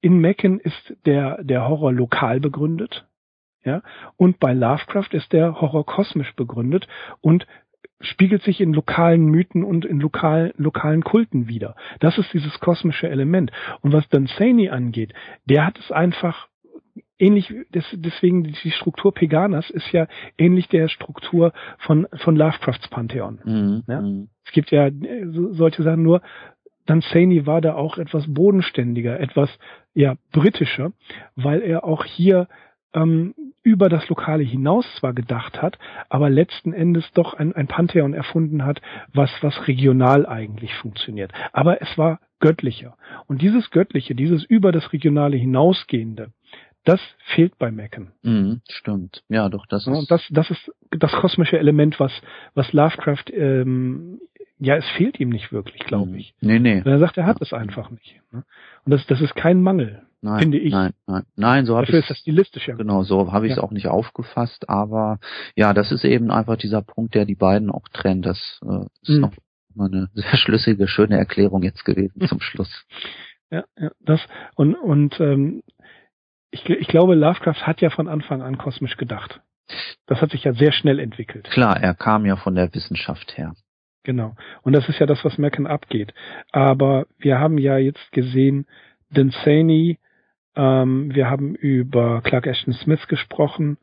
[0.00, 3.06] in Mecken ist der, der Horror lokal begründet,
[3.64, 3.82] ja,
[4.16, 6.86] und bei Lovecraft ist der Horror kosmisch begründet
[7.20, 7.48] und
[8.00, 11.76] spiegelt sich in lokalen Mythen und in lokal, lokalen Kulten wieder.
[12.00, 13.52] Das ist dieses kosmische Element.
[13.80, 15.12] Und was Dunsany angeht,
[15.46, 16.48] der hat es einfach
[17.18, 20.06] ähnlich, deswegen die Struktur Peganas ist ja
[20.38, 23.40] ähnlich der Struktur von, von Lovecrafts Pantheon.
[23.44, 23.82] Mhm.
[23.86, 24.00] Ja?
[24.00, 24.28] Mhm.
[24.44, 26.22] Es gibt ja äh, solche Sachen nur,
[26.86, 29.50] Dunsany war da auch etwas bodenständiger, etwas
[29.92, 30.92] ja britischer,
[31.34, 32.48] weil er auch hier
[32.94, 35.78] ähm, über das Lokale hinaus zwar gedacht hat,
[36.08, 38.80] aber letzten Endes doch ein, ein Pantheon erfunden hat,
[39.12, 41.32] was, was regional eigentlich funktioniert.
[41.52, 42.96] Aber es war göttlicher.
[43.26, 46.30] Und dieses Göttliche, dieses über das Regionale hinausgehende,
[46.84, 47.00] das
[47.34, 48.12] fehlt bei Mecken.
[48.22, 49.24] Mhm, stimmt.
[49.28, 49.92] Ja, doch, das ist.
[49.92, 52.12] Und das, das ist das kosmische Element, was,
[52.54, 54.20] was Lovecraft, ähm,
[54.58, 56.18] ja, es fehlt ihm nicht wirklich, glaube mhm.
[56.18, 56.34] ich.
[56.40, 56.78] Nee, nee.
[56.78, 58.20] Und er sagt, er hat es einfach nicht.
[58.32, 58.44] Ne?
[58.84, 60.05] Und das, das ist kein Mangel.
[60.22, 60.72] Nein, finde ich.
[60.72, 62.74] Nein, nein, nein, so habe ich ist das stilistisch ja.
[62.74, 63.62] Genau, so habe ich es ja.
[63.62, 65.18] auch nicht aufgefasst, aber
[65.54, 68.26] ja, das ist eben einfach dieser Punkt, der die beiden auch trennt.
[68.26, 69.20] Das äh, ist mhm.
[69.20, 69.32] noch
[69.74, 72.84] mal eine sehr schlüssige, schöne Erklärung jetzt gewesen zum Schluss.
[73.48, 74.20] Ja, ja, das
[74.56, 75.62] und und ähm,
[76.50, 79.40] ich, ich glaube, Lovecraft hat ja von Anfang an kosmisch gedacht.
[80.06, 81.44] Das hat sich ja sehr schnell entwickelt.
[81.50, 83.54] Klar, er kam ja von der Wissenschaft her.
[84.02, 84.36] Genau.
[84.62, 86.14] Und das ist ja das, was Mecken abgeht.
[86.52, 88.66] Aber wir haben ja jetzt gesehen,
[89.10, 89.98] Dunsany
[90.56, 93.78] ähm, wir haben über Clark Ashton Smith gesprochen.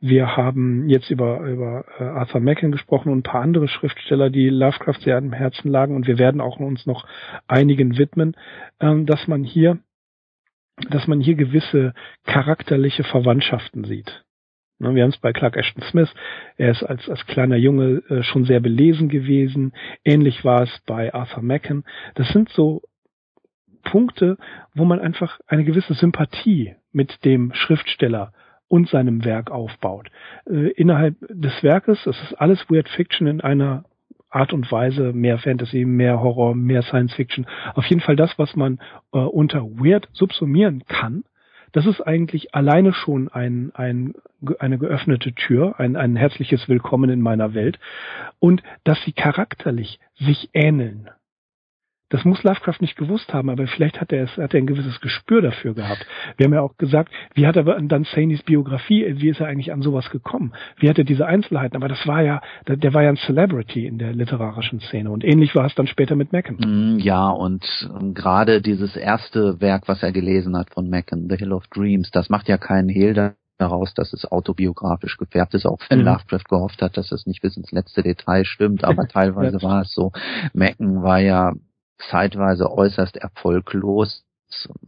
[0.00, 4.48] Wir haben jetzt über, über äh, Arthur Macken gesprochen und ein paar andere Schriftsteller, die
[4.48, 5.96] Lovecraft sehr am Herzen lagen.
[5.96, 7.06] Und wir werden auch uns noch
[7.48, 8.36] einigen widmen,
[8.80, 9.78] ähm, dass man hier,
[10.88, 11.92] dass man hier gewisse
[12.24, 14.24] charakterliche Verwandtschaften sieht.
[14.78, 16.08] Ne, wir haben es bei Clark Ashton Smith.
[16.56, 19.72] Er ist als, als kleiner Junge äh, schon sehr belesen gewesen.
[20.04, 21.84] Ähnlich war es bei Arthur Macken.
[22.14, 22.80] Das sind so
[23.90, 24.36] Punkte,
[24.74, 28.32] wo man einfach eine gewisse Sympathie mit dem Schriftsteller
[28.68, 30.10] und seinem Werk aufbaut.
[30.48, 33.84] Äh, innerhalb des Werkes, das ist alles Weird Fiction in einer
[34.30, 37.46] Art und Weise, mehr Fantasy, mehr Horror, mehr Science Fiction.
[37.74, 38.78] Auf jeden Fall das, was man
[39.12, 41.24] äh, unter Weird subsumieren kann.
[41.72, 44.14] Das ist eigentlich alleine schon ein, ein,
[44.60, 47.80] eine geöffnete Tür, ein, ein herzliches Willkommen in meiner Welt.
[48.38, 51.10] Und dass sie charakterlich sich ähneln.
[52.10, 55.00] Das muss Lovecraft nicht gewusst haben, aber vielleicht hat er es, hat er ein gewisses
[55.00, 56.04] Gespür dafür gehabt.
[56.36, 59.72] Wir haben ja auch gesagt, wie hat er an Dunsaneys Biografie, wie ist er eigentlich
[59.72, 60.52] an sowas gekommen?
[60.76, 61.76] Wie hat er diese Einzelheiten?
[61.76, 65.54] Aber das war ja, der war ja ein Celebrity in der literarischen Szene und ähnlich
[65.54, 66.56] war es dann später mit Mecken.
[66.56, 67.64] Mm, ja, und
[68.00, 72.10] ähm, gerade dieses erste Werk, was er gelesen hat von Mecken, The Hill of Dreams,
[72.10, 76.06] das macht ja keinen Hehl daraus, dass es autobiografisch gefärbt ist, auch wenn mhm.
[76.06, 79.92] Lovecraft gehofft hat, dass es nicht bis ins letzte Detail stimmt, aber teilweise war es
[79.92, 80.10] so.
[80.52, 81.52] Mecken war ja
[82.08, 84.24] zeitweise äußerst erfolglos,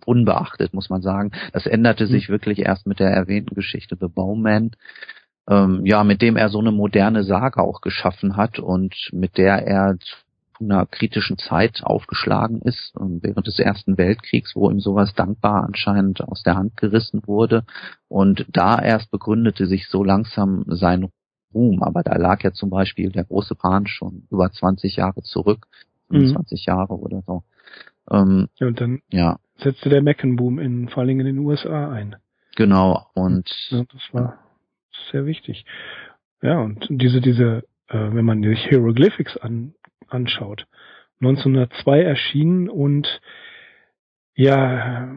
[0.04, 1.32] unbeachtet, muss man sagen.
[1.52, 2.32] Das änderte sich mhm.
[2.32, 4.72] wirklich erst mit der erwähnten Geschichte The Bowman,
[5.48, 9.66] ähm, ja, mit dem er so eine moderne Sage auch geschaffen hat und mit der
[9.66, 10.16] er zu
[10.60, 16.20] einer kritischen Zeit aufgeschlagen ist, ähm, während des Ersten Weltkriegs, wo ihm sowas dankbar anscheinend
[16.22, 17.64] aus der Hand gerissen wurde.
[18.08, 21.08] Und da erst begründete sich so langsam sein
[21.52, 21.82] Ruhm.
[21.82, 25.66] Aber da lag ja zum Beispiel der große Pan schon über 20 Jahre zurück.
[26.12, 26.72] 25 mhm.
[26.72, 27.42] Jahre oder so.
[28.10, 29.38] Ähm, ja, und dann ja.
[29.56, 32.16] setzte der Meckenboom in, vor allem in den USA ein.
[32.56, 34.38] Genau, und ja, das war
[35.10, 35.64] sehr wichtig.
[36.42, 39.74] Ja, und diese, diese, äh, wenn man sich Hieroglyphics an,
[40.08, 40.66] anschaut,
[41.20, 43.20] 1902 erschienen und
[44.34, 45.12] ja,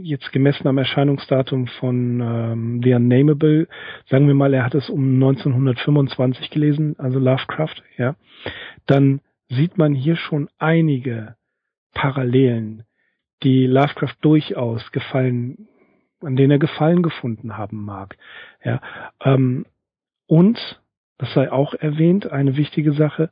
[0.00, 3.68] jetzt gemessen am Erscheinungsdatum von ähm, The Unnameable,
[4.08, 8.16] sagen wir mal, er hat es um 1925 gelesen, also Lovecraft, ja,
[8.86, 11.36] dann sieht man hier schon einige
[11.94, 12.84] Parallelen,
[13.42, 15.68] die Lovecraft durchaus gefallen,
[16.20, 18.16] an denen er Gefallen gefunden haben mag.
[18.64, 18.80] Ja,
[19.24, 19.66] ähm,
[20.26, 20.80] und
[21.18, 23.30] das sei auch erwähnt, eine wichtige Sache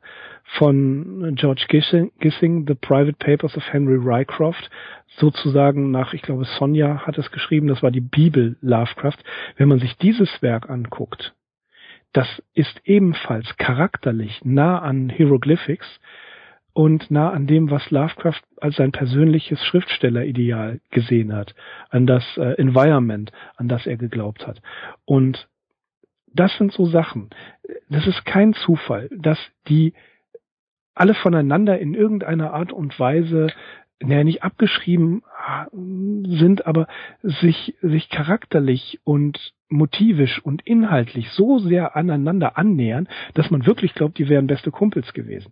[0.57, 4.71] von George Gissing, Gissing, The Private Papers of Henry Rycroft,
[5.17, 9.17] sozusagen nach, ich glaube, Sonja hat es geschrieben, das war die Bibel Lovecraft.
[9.57, 11.35] Wenn man sich dieses Werk anguckt,
[12.15, 15.99] das ist ebenfalls charakterlich nah an Hieroglyphics
[16.71, 21.55] und nah an dem, was Lovecraft als sein persönliches Schriftstellerideal gesehen hat,
[21.89, 24.61] an das äh, Environment, an das er geglaubt hat.
[25.03, 25.49] Und
[26.33, 27.31] das sind so Sachen.
[27.89, 29.93] Das ist kein Zufall, dass die
[30.93, 33.47] alle voneinander in irgendeiner Art und Weise
[34.01, 36.87] naja, nicht abgeschrieben ah, sind, aber
[37.23, 44.17] sich, sich charakterlich und motivisch und inhaltlich so sehr aneinander annähern, dass man wirklich glaubt,
[44.17, 45.51] die wären beste Kumpels gewesen.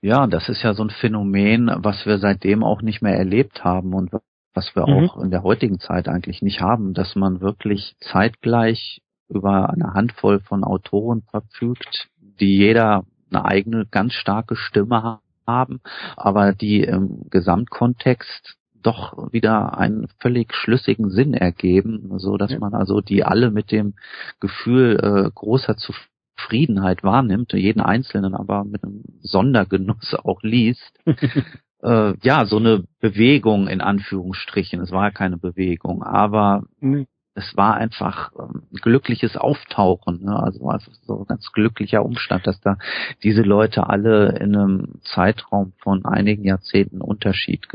[0.00, 3.94] Ja, das ist ja so ein Phänomen, was wir seitdem auch nicht mehr erlebt haben
[3.94, 4.12] und
[4.54, 4.92] was wir mhm.
[5.08, 10.40] auch in der heutigen Zeit eigentlich nicht haben, dass man wirklich zeitgleich über eine Handvoll
[10.40, 12.08] von Autoren verfügt,
[12.40, 15.80] die jeder eine eigene ganz starke Stimme haben,
[16.16, 22.58] aber die im Gesamtkontext doch wieder einen völlig schlüssigen Sinn ergeben, so dass ja.
[22.58, 23.94] man also die alle mit dem
[24.40, 30.98] Gefühl äh, großer Zufriedenheit wahrnimmt, jeden einzelnen aber mit einem Sondergenuss auch liest.
[31.82, 34.80] äh, ja, so eine Bewegung in Anführungsstrichen.
[34.80, 40.36] Es war ja keine Bewegung, aber nee es war einfach ähm, glückliches Auftauchen, ne?
[40.36, 42.76] also einfach so ein ganz glücklicher Umstand, dass da
[43.22, 47.68] diese Leute alle in einem Zeitraum von einigen Jahrzehnten Unterschied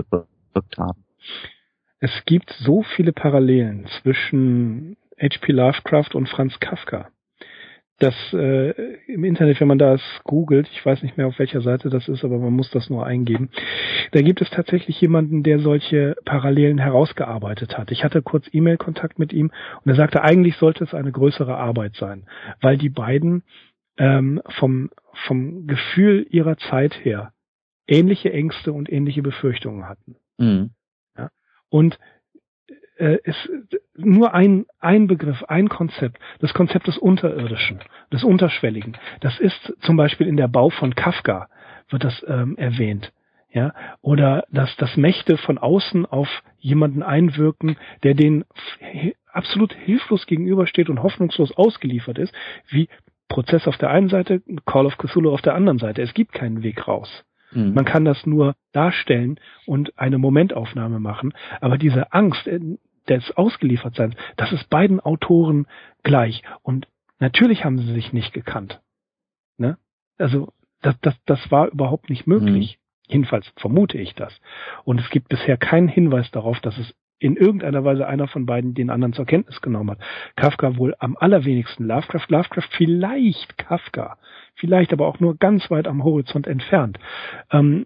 [0.55, 1.03] gewirkt haben.
[1.99, 5.51] Es gibt so viele Parallelen zwischen H.P.
[5.51, 7.09] Lovecraft und Franz Kafka
[7.99, 8.71] das äh,
[9.07, 12.25] im Internet, wenn man das googelt, ich weiß nicht mehr auf welcher Seite das ist,
[12.25, 13.49] aber man muss das nur eingeben,
[14.11, 17.91] da gibt es tatsächlich jemanden, der solche Parallelen herausgearbeitet hat.
[17.91, 19.51] Ich hatte kurz E-Mail-Kontakt mit ihm
[19.83, 22.25] und er sagte, eigentlich sollte es eine größere Arbeit sein,
[22.59, 23.43] weil die beiden
[23.97, 24.89] ähm, vom,
[25.25, 27.31] vom Gefühl ihrer Zeit her
[27.87, 30.17] ähnliche Ängste und ähnliche Befürchtungen hatten.
[30.37, 30.71] Mhm.
[31.17, 31.29] Ja?
[31.69, 31.97] Und
[32.97, 33.49] äh, ist
[33.95, 37.79] nur ein, ein Begriff, ein Konzept, das Konzept des Unterirdischen,
[38.11, 38.97] des Unterschwelligen.
[39.21, 41.49] Das ist zum Beispiel in der Bau von Kafka
[41.89, 43.11] wird das ähm, erwähnt.
[43.51, 46.27] Ja, oder dass, dass Mächte von außen auf
[46.57, 48.43] jemanden einwirken, der den
[49.31, 52.33] absolut hilflos gegenübersteht und hoffnungslos ausgeliefert ist,
[52.67, 52.89] wie
[53.29, 56.01] Prozess auf der einen Seite, Call of Cthulhu auf der anderen Seite.
[56.01, 57.23] Es gibt keinen Weg raus.
[57.55, 57.73] Mhm.
[57.73, 61.33] Man kann das nur darstellen und eine Momentaufnahme machen.
[61.61, 62.59] Aber diese Angst äh,
[63.07, 65.67] des Ausgeliefertseins, das ist beiden Autoren
[66.03, 66.43] gleich.
[66.61, 66.87] Und
[67.19, 68.81] natürlich haben sie sich nicht gekannt.
[69.57, 69.77] Ne?
[70.17, 72.77] Also das, das, das war überhaupt nicht möglich.
[72.77, 72.85] Mhm.
[73.07, 74.39] Jedenfalls vermute ich das.
[74.83, 78.73] Und es gibt bisher keinen Hinweis darauf, dass es in irgendeiner Weise einer von beiden
[78.73, 79.99] den anderen zur Kenntnis genommen hat.
[80.35, 84.17] Kafka wohl am allerwenigsten Lovecraft, Lovecraft vielleicht Kafka
[84.55, 86.97] vielleicht aber auch nur ganz weit am Horizont entfernt.
[87.51, 87.85] Ähm,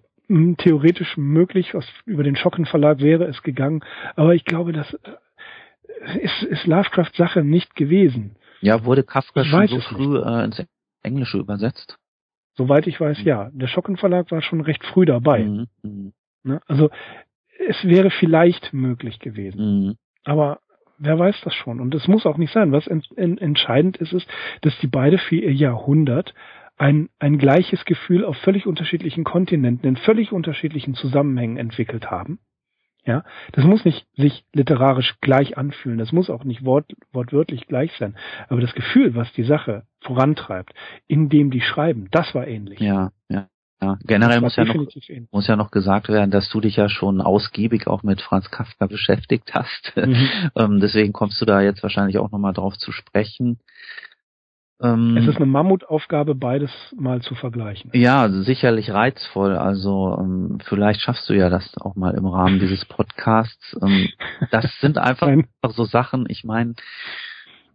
[0.58, 3.84] theoretisch möglich, aus, über den Schocken Verlag wäre es gegangen,
[4.16, 8.36] aber ich glaube, das äh, ist, ist Lovecraft Sache nicht gewesen.
[8.62, 10.64] Ja, wurde Kafka ich schon so früh äh, ins
[11.02, 11.98] Englische übersetzt?
[12.56, 13.50] Soweit ich weiß, ja.
[13.54, 15.46] Der Schocken Verlag war schon recht früh dabei.
[15.46, 15.68] Mhm.
[15.82, 16.14] mhm.
[16.44, 16.62] Ne?
[16.68, 16.90] Also
[17.68, 19.60] es wäre vielleicht möglich gewesen.
[19.60, 19.96] Mhm.
[20.24, 20.60] Aber
[20.98, 21.80] wer weiß das schon?
[21.80, 22.72] Und es muss auch nicht sein.
[22.72, 24.28] Was en en entscheidend ist, ist,
[24.62, 26.34] dass die beide für ihr Jahrhundert
[26.78, 32.40] ein, ein gleiches Gefühl auf völlig unterschiedlichen Kontinenten, in völlig unterschiedlichen Zusammenhängen entwickelt haben.
[33.06, 37.92] Ja, das muss nicht sich literarisch gleich anfühlen, das muss auch nicht wort, wortwörtlich gleich
[37.98, 38.16] sein,
[38.50, 40.74] aber das Gefühl, was die Sache vorantreibt,
[41.08, 42.80] indem die schreiben, das war ähnlich.
[42.80, 43.48] Ja, ja.
[43.82, 44.76] Ja, generell muss ja, noch,
[45.32, 48.88] muss ja noch gesagt werden, dass du dich ja schon ausgiebig auch mit Franz Kafka
[48.88, 49.94] beschäftigt hast.
[49.96, 50.30] Mhm.
[50.56, 53.60] ähm, deswegen kommst du da jetzt wahrscheinlich auch nochmal drauf zu sprechen.
[54.82, 57.92] Ähm, es ist eine Mammutaufgabe, beides mal zu vergleichen.
[57.94, 59.56] Ja, sicherlich reizvoll.
[59.56, 63.78] Also ähm, vielleicht schaffst du ja das auch mal im Rahmen dieses Podcasts.
[63.82, 64.10] Ähm,
[64.52, 65.30] das sind einfach
[65.70, 66.26] so Sachen.
[66.30, 66.76] Ich meine,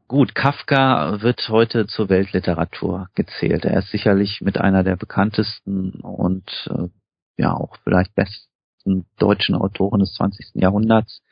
[0.09, 3.65] gut, Kafka wird heute zur Weltliteratur gezählt.
[3.65, 6.89] Er ist sicherlich mit einer der bekanntesten und äh,
[7.37, 10.53] ja auch vielleicht besten deutschen Autoren des 20.
[10.55, 11.23] Jahrhunderts.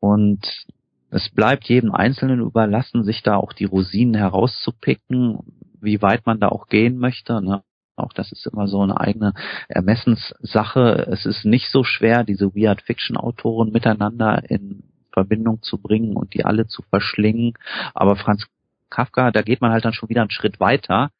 [0.00, 0.66] Und
[1.10, 5.38] es bleibt jedem Einzelnen überlassen, sich da auch die Rosinen herauszupicken,
[5.80, 7.42] wie weit man da auch gehen möchte.
[7.42, 7.62] Ne?
[7.96, 9.34] Auch das ist immer so eine eigene
[9.68, 11.06] Ermessenssache.
[11.10, 16.34] Es ist nicht so schwer, diese Weird Fiction Autoren miteinander in Verbindung zu bringen und
[16.34, 17.54] die alle zu verschlingen.
[17.94, 18.46] Aber Franz
[18.90, 21.10] Kafka, da geht man halt dann schon wieder einen Schritt weiter.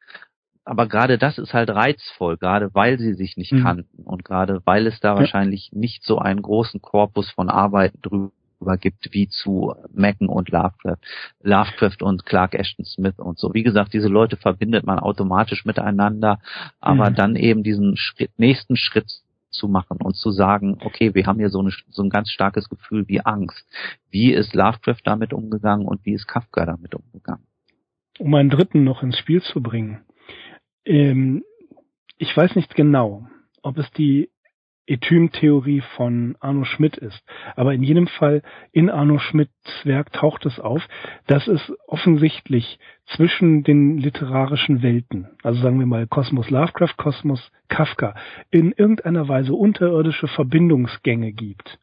[0.65, 3.63] Aber gerade das ist halt reizvoll, gerade weil sie sich nicht mhm.
[3.63, 5.19] kannten und gerade weil es da ja.
[5.19, 10.99] wahrscheinlich nicht so einen großen Korpus von Arbeiten drüber gibt wie zu Mecken und Lovecraft,
[11.41, 13.53] Lovecraft und Clark Ashton Smith und so.
[13.53, 16.39] Wie gesagt, diese Leute verbindet man automatisch miteinander,
[16.79, 17.15] aber mhm.
[17.15, 19.22] dann eben diesen Schritt, nächsten Schritt
[19.53, 22.69] zu machen und zu sagen, okay, wir haben hier so, eine, so ein ganz starkes
[22.69, 23.65] Gefühl wie Angst.
[24.09, 27.45] Wie ist Lovecraft damit umgegangen und wie ist Kafka damit umgegangen?
[28.19, 30.01] Um einen dritten noch ins Spiel zu bringen.
[30.85, 31.43] Ähm,
[32.17, 33.27] ich weiß nicht genau,
[33.61, 34.29] ob es die
[34.87, 37.21] Etym-Theorie von Arno Schmidt ist.
[37.55, 39.51] Aber in jedem Fall in Arno Schmidts
[39.83, 40.85] Werk taucht es auf,
[41.27, 48.15] dass es offensichtlich zwischen den literarischen Welten, also sagen wir mal Kosmos Lovecraft, Kosmos Kafka,
[48.49, 51.79] in irgendeiner Weise unterirdische Verbindungsgänge gibt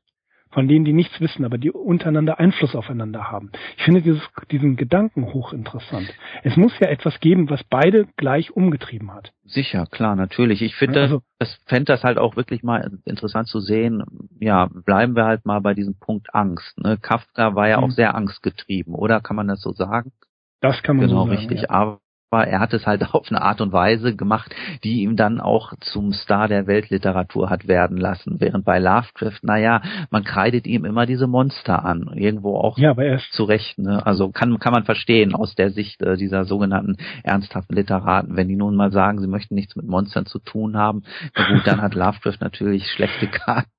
[0.50, 3.50] von denen die nichts wissen, aber die untereinander Einfluss aufeinander haben.
[3.76, 6.12] Ich finde dieses, diesen Gedanken hochinteressant.
[6.42, 9.32] Es muss ja etwas geben, was beide gleich umgetrieben hat.
[9.44, 10.62] Sicher, klar, natürlich.
[10.62, 14.02] Ich finde, also, das fände das halt auch wirklich mal interessant zu sehen.
[14.40, 16.78] Ja, bleiben wir halt mal bei diesem Punkt Angst.
[16.78, 16.98] Ne?
[16.98, 17.92] Kafka war ja auch mhm.
[17.92, 19.20] sehr angstgetrieben, oder?
[19.20, 20.12] Kann man das so sagen?
[20.60, 21.36] Das kann man genau, so sagen.
[21.36, 21.70] Genau, richtig.
[21.70, 21.98] Ja.
[22.30, 24.54] Aber er hat es halt auf eine Art und Weise gemacht,
[24.84, 28.36] die ihm dann auch zum Star der Weltliteratur hat werden lassen.
[28.38, 32.10] Während bei Lovecraft, naja, man kreidet ihm immer diese Monster an.
[32.14, 33.78] Irgendwo auch ja, aber erst zu Recht.
[33.78, 34.04] Ne?
[34.06, 38.36] Also kann, kann man verstehen aus der Sicht äh, dieser sogenannten ernsthaften Literaten.
[38.36, 41.02] Wenn die nun mal sagen, sie möchten nichts mit Monstern zu tun haben,
[41.36, 43.70] na gut, dann hat Lovecraft natürlich schlechte Karten.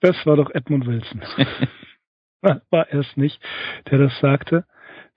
[0.00, 1.22] Das war doch Edmund Wilson.
[2.70, 3.40] war er es nicht,
[3.90, 4.64] der das sagte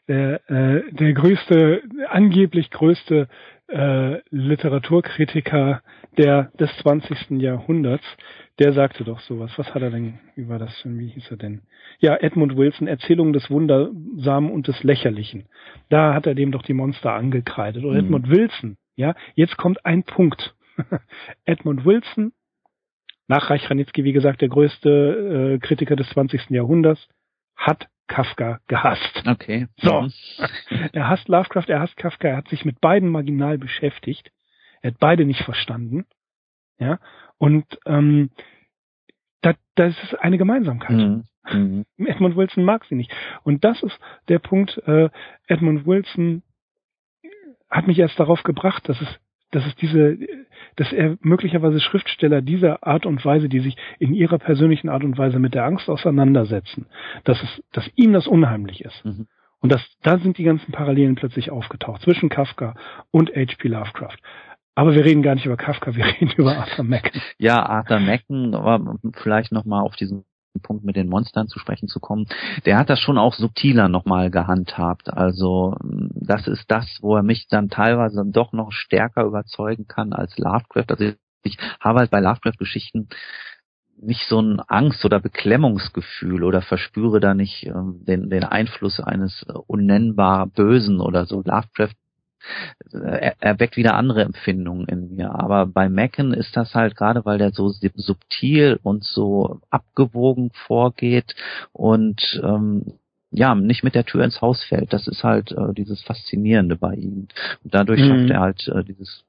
[0.09, 3.29] der, äh, der größte, angeblich größte
[3.67, 5.81] äh, Literaturkritiker
[6.17, 7.39] der des 20.
[7.39, 8.03] Jahrhunderts,
[8.57, 9.51] der sagte doch sowas.
[9.57, 11.61] Was hat er denn, wie war das wie hieß er denn?
[11.99, 15.45] Ja, Edmund Wilson, Erzählung des Wundersamen und des Lächerlichen.
[15.89, 17.85] Da hat er dem doch die Monster angekreidet.
[17.85, 18.05] Oder mhm.
[18.05, 20.55] Edmund Wilson, ja, jetzt kommt ein Punkt.
[21.45, 22.33] Edmund Wilson,
[23.27, 26.49] nach Reich Ranitzky, wie gesagt, der größte äh, Kritiker des 20.
[26.49, 27.07] Jahrhunderts,
[27.55, 29.23] hat Kafka gehasst.
[29.25, 29.67] Okay.
[29.77, 30.01] So.
[30.01, 30.11] Mhm.
[30.91, 34.31] er hasst Lovecraft, er hasst Kafka, er hat sich mit beiden marginal beschäftigt.
[34.81, 36.05] Er hat beide nicht verstanden.
[36.77, 36.99] Ja.
[37.37, 38.31] Und ähm,
[39.41, 40.97] da, das ist eine Gemeinsamkeit.
[40.97, 41.23] Mhm.
[41.49, 41.85] Mhm.
[42.05, 43.13] Edmund Wilson mag sie nicht.
[43.43, 43.97] Und das ist
[44.27, 45.09] der Punkt, äh,
[45.47, 46.43] Edmund Wilson
[47.69, 49.07] hat mich erst darauf gebracht, dass es
[49.51, 50.17] dass es diese,
[50.75, 55.17] dass er möglicherweise Schriftsteller dieser Art und Weise, die sich in ihrer persönlichen Art und
[55.17, 56.85] Weise mit der Angst auseinandersetzen,
[57.23, 59.05] dass es, dass ihm das unheimlich ist.
[59.05, 59.27] Mhm.
[59.61, 62.75] Und das, da sind die ganzen Parallelen plötzlich aufgetaucht zwischen Kafka
[63.11, 63.67] und H.P.
[63.67, 64.17] Lovecraft.
[64.75, 67.21] Aber wir reden gar nicht über Kafka, wir reden über Arthur Macken.
[67.37, 70.23] Ja, Arthur Macken, aber vielleicht nochmal auf diesen
[70.61, 72.27] Punkt mit den Monstern zu sprechen zu kommen,
[72.65, 75.11] der hat das schon auch subtiler nochmal gehandhabt.
[75.11, 80.37] Also das ist das, wo er mich dann teilweise doch noch stärker überzeugen kann als
[80.37, 80.85] Lovecraft.
[80.89, 81.11] Also
[81.43, 83.09] ich habe halt bei Lovecraft-Geschichten
[84.01, 89.45] nicht so ein Angst- oder Beklemmungsgefühl oder verspüre da nicht äh, den, den Einfluss eines
[89.67, 91.41] unnennbar Bösen oder so.
[91.43, 91.95] Lovecraft
[92.91, 95.31] er, er weckt wieder andere Empfindungen in mir.
[95.35, 101.35] Aber bei Macken ist das halt gerade, weil der so subtil und so abgewogen vorgeht
[101.73, 102.99] und ähm,
[103.31, 104.91] ja, nicht mit der Tür ins Haus fällt.
[104.91, 107.27] Das ist halt äh, dieses Faszinierende bei ihm.
[107.63, 108.07] Und dadurch mhm.
[108.07, 109.23] schafft er halt äh, dieses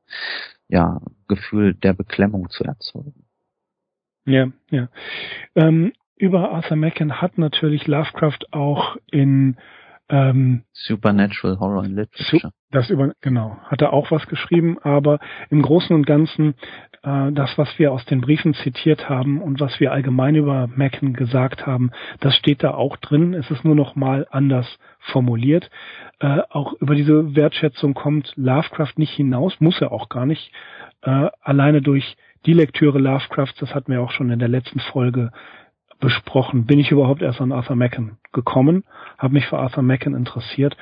[0.69, 3.27] ja, Gefühl der Beklemmung zu erzeugen.
[4.25, 4.89] Ja, ja.
[5.55, 9.57] Ähm, über Arthur Macken hat natürlich Lovecraft auch in
[10.11, 12.53] ähm, Supernatural Horror in Literature.
[12.73, 16.55] Das über, genau, hat er auch was geschrieben, aber im Großen und Ganzen
[17.03, 21.15] äh, das, was wir aus den Briefen zitiert haben und was wir allgemein über Macken
[21.15, 21.91] gesagt haben,
[22.21, 23.35] das steht da auch drin.
[23.35, 24.67] Es ist nur noch mal anders
[24.99, 25.71] formuliert.
[26.19, 30.53] Äh, auch über diese Wertschätzung kommt Lovecraft nicht hinaus, muss er auch gar nicht.
[31.03, 35.31] Äh, alleine durch die Lektüre Lovecrafts, das hatten wir auch schon in der letzten Folge
[36.01, 38.85] besprochen, bin ich überhaupt erst an Arthur Macken gekommen,
[39.19, 40.77] habe mich für Arthur Macken interessiert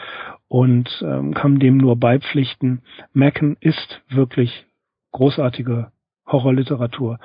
[0.48, 2.82] und ähm, kann dem nur beipflichten.
[3.12, 4.66] Macken ist wirklich
[5.12, 5.90] großartige
[6.26, 7.18] Horrorliteratur.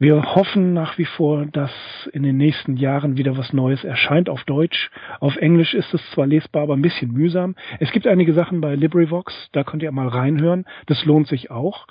[0.00, 1.72] Wir hoffen nach wie vor, dass
[2.12, 4.90] in den nächsten Jahren wieder was Neues erscheint auf Deutsch.
[5.18, 7.56] Auf Englisch ist es zwar lesbar, aber ein bisschen mühsam.
[7.80, 10.66] Es gibt einige Sachen bei LibriVox, da könnt ihr mal reinhören.
[10.86, 11.88] Das lohnt sich auch.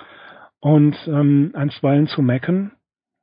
[0.58, 2.72] Und ähm, einstweilen zu Macken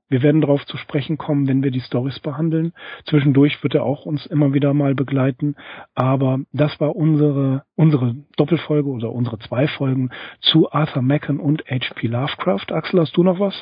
[0.08, 2.74] wir werden darauf zu sprechen kommen, wenn wir die Stories behandeln.
[3.06, 5.56] Zwischendurch wird er auch uns immer wieder mal begleiten.
[5.96, 12.08] Aber das war unsere, unsere Doppelfolge oder unsere zwei Folgen zu Arthur Macken und H.P.
[12.08, 12.72] Lovecraft.
[12.72, 13.56] Axel, hast du noch was?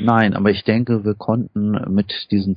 [0.00, 2.56] Nein, aber ich denke, wir konnten mit diesem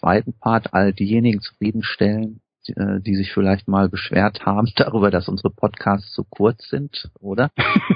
[0.00, 5.28] zweiten Part all diejenigen zufriedenstellen, die, äh, die sich vielleicht mal beschwert haben darüber, dass
[5.28, 7.50] unsere Podcasts zu kurz sind, oder?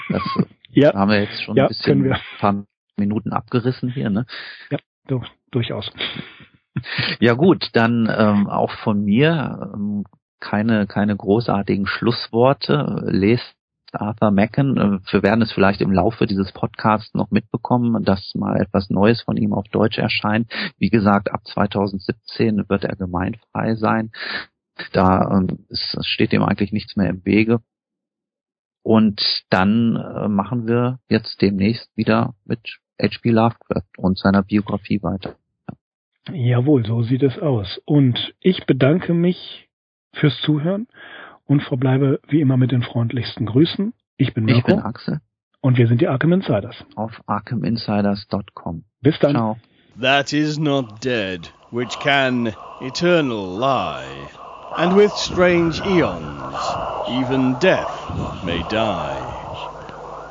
[0.09, 0.23] Das
[0.71, 0.95] ja.
[0.95, 2.15] haben wir jetzt schon ja, ein bisschen
[2.97, 4.27] Minuten abgerissen hier, ne?
[4.71, 5.91] Ja, du, durchaus.
[7.21, 10.05] Ja gut, dann ähm, auch von mir ähm,
[10.41, 13.03] keine keine großartigen Schlussworte.
[13.07, 13.57] Lest
[13.93, 14.77] Arthur Macken.
[14.77, 19.23] Äh, wir werden es vielleicht im Laufe dieses Podcasts noch mitbekommen, dass mal etwas Neues
[19.23, 20.51] von ihm auf Deutsch erscheint.
[20.79, 24.11] Wie gesagt, ab 2017 wird er gemeinfrei sein.
[24.93, 27.61] Da ähm, es steht ihm eigentlich nichts mehr im Wege.
[28.83, 29.21] Und
[29.51, 33.31] dann äh, machen wir jetzt demnächst wieder mit H.P.
[33.31, 35.37] Lovecraft und seiner Biografie weiter.
[36.33, 37.81] Jawohl, so sieht es aus.
[37.85, 39.69] Und ich bedanke mich
[40.13, 40.89] fürs Zuhören
[41.45, 43.93] und verbleibe wie immer mit den freundlichsten Grüßen.
[44.17, 44.59] Ich bin Mirko.
[44.59, 45.21] Ich bin Axel.
[45.61, 46.77] Und wir sind die Arkham Insiders.
[46.95, 48.85] Auf arkhaminsiders.com.
[49.01, 49.33] Bis dann.
[49.33, 49.57] Ciao.
[50.01, 54.29] That is not dead, which can eternal lie.
[54.77, 56.55] And with strange eons,
[57.09, 59.36] even death may die.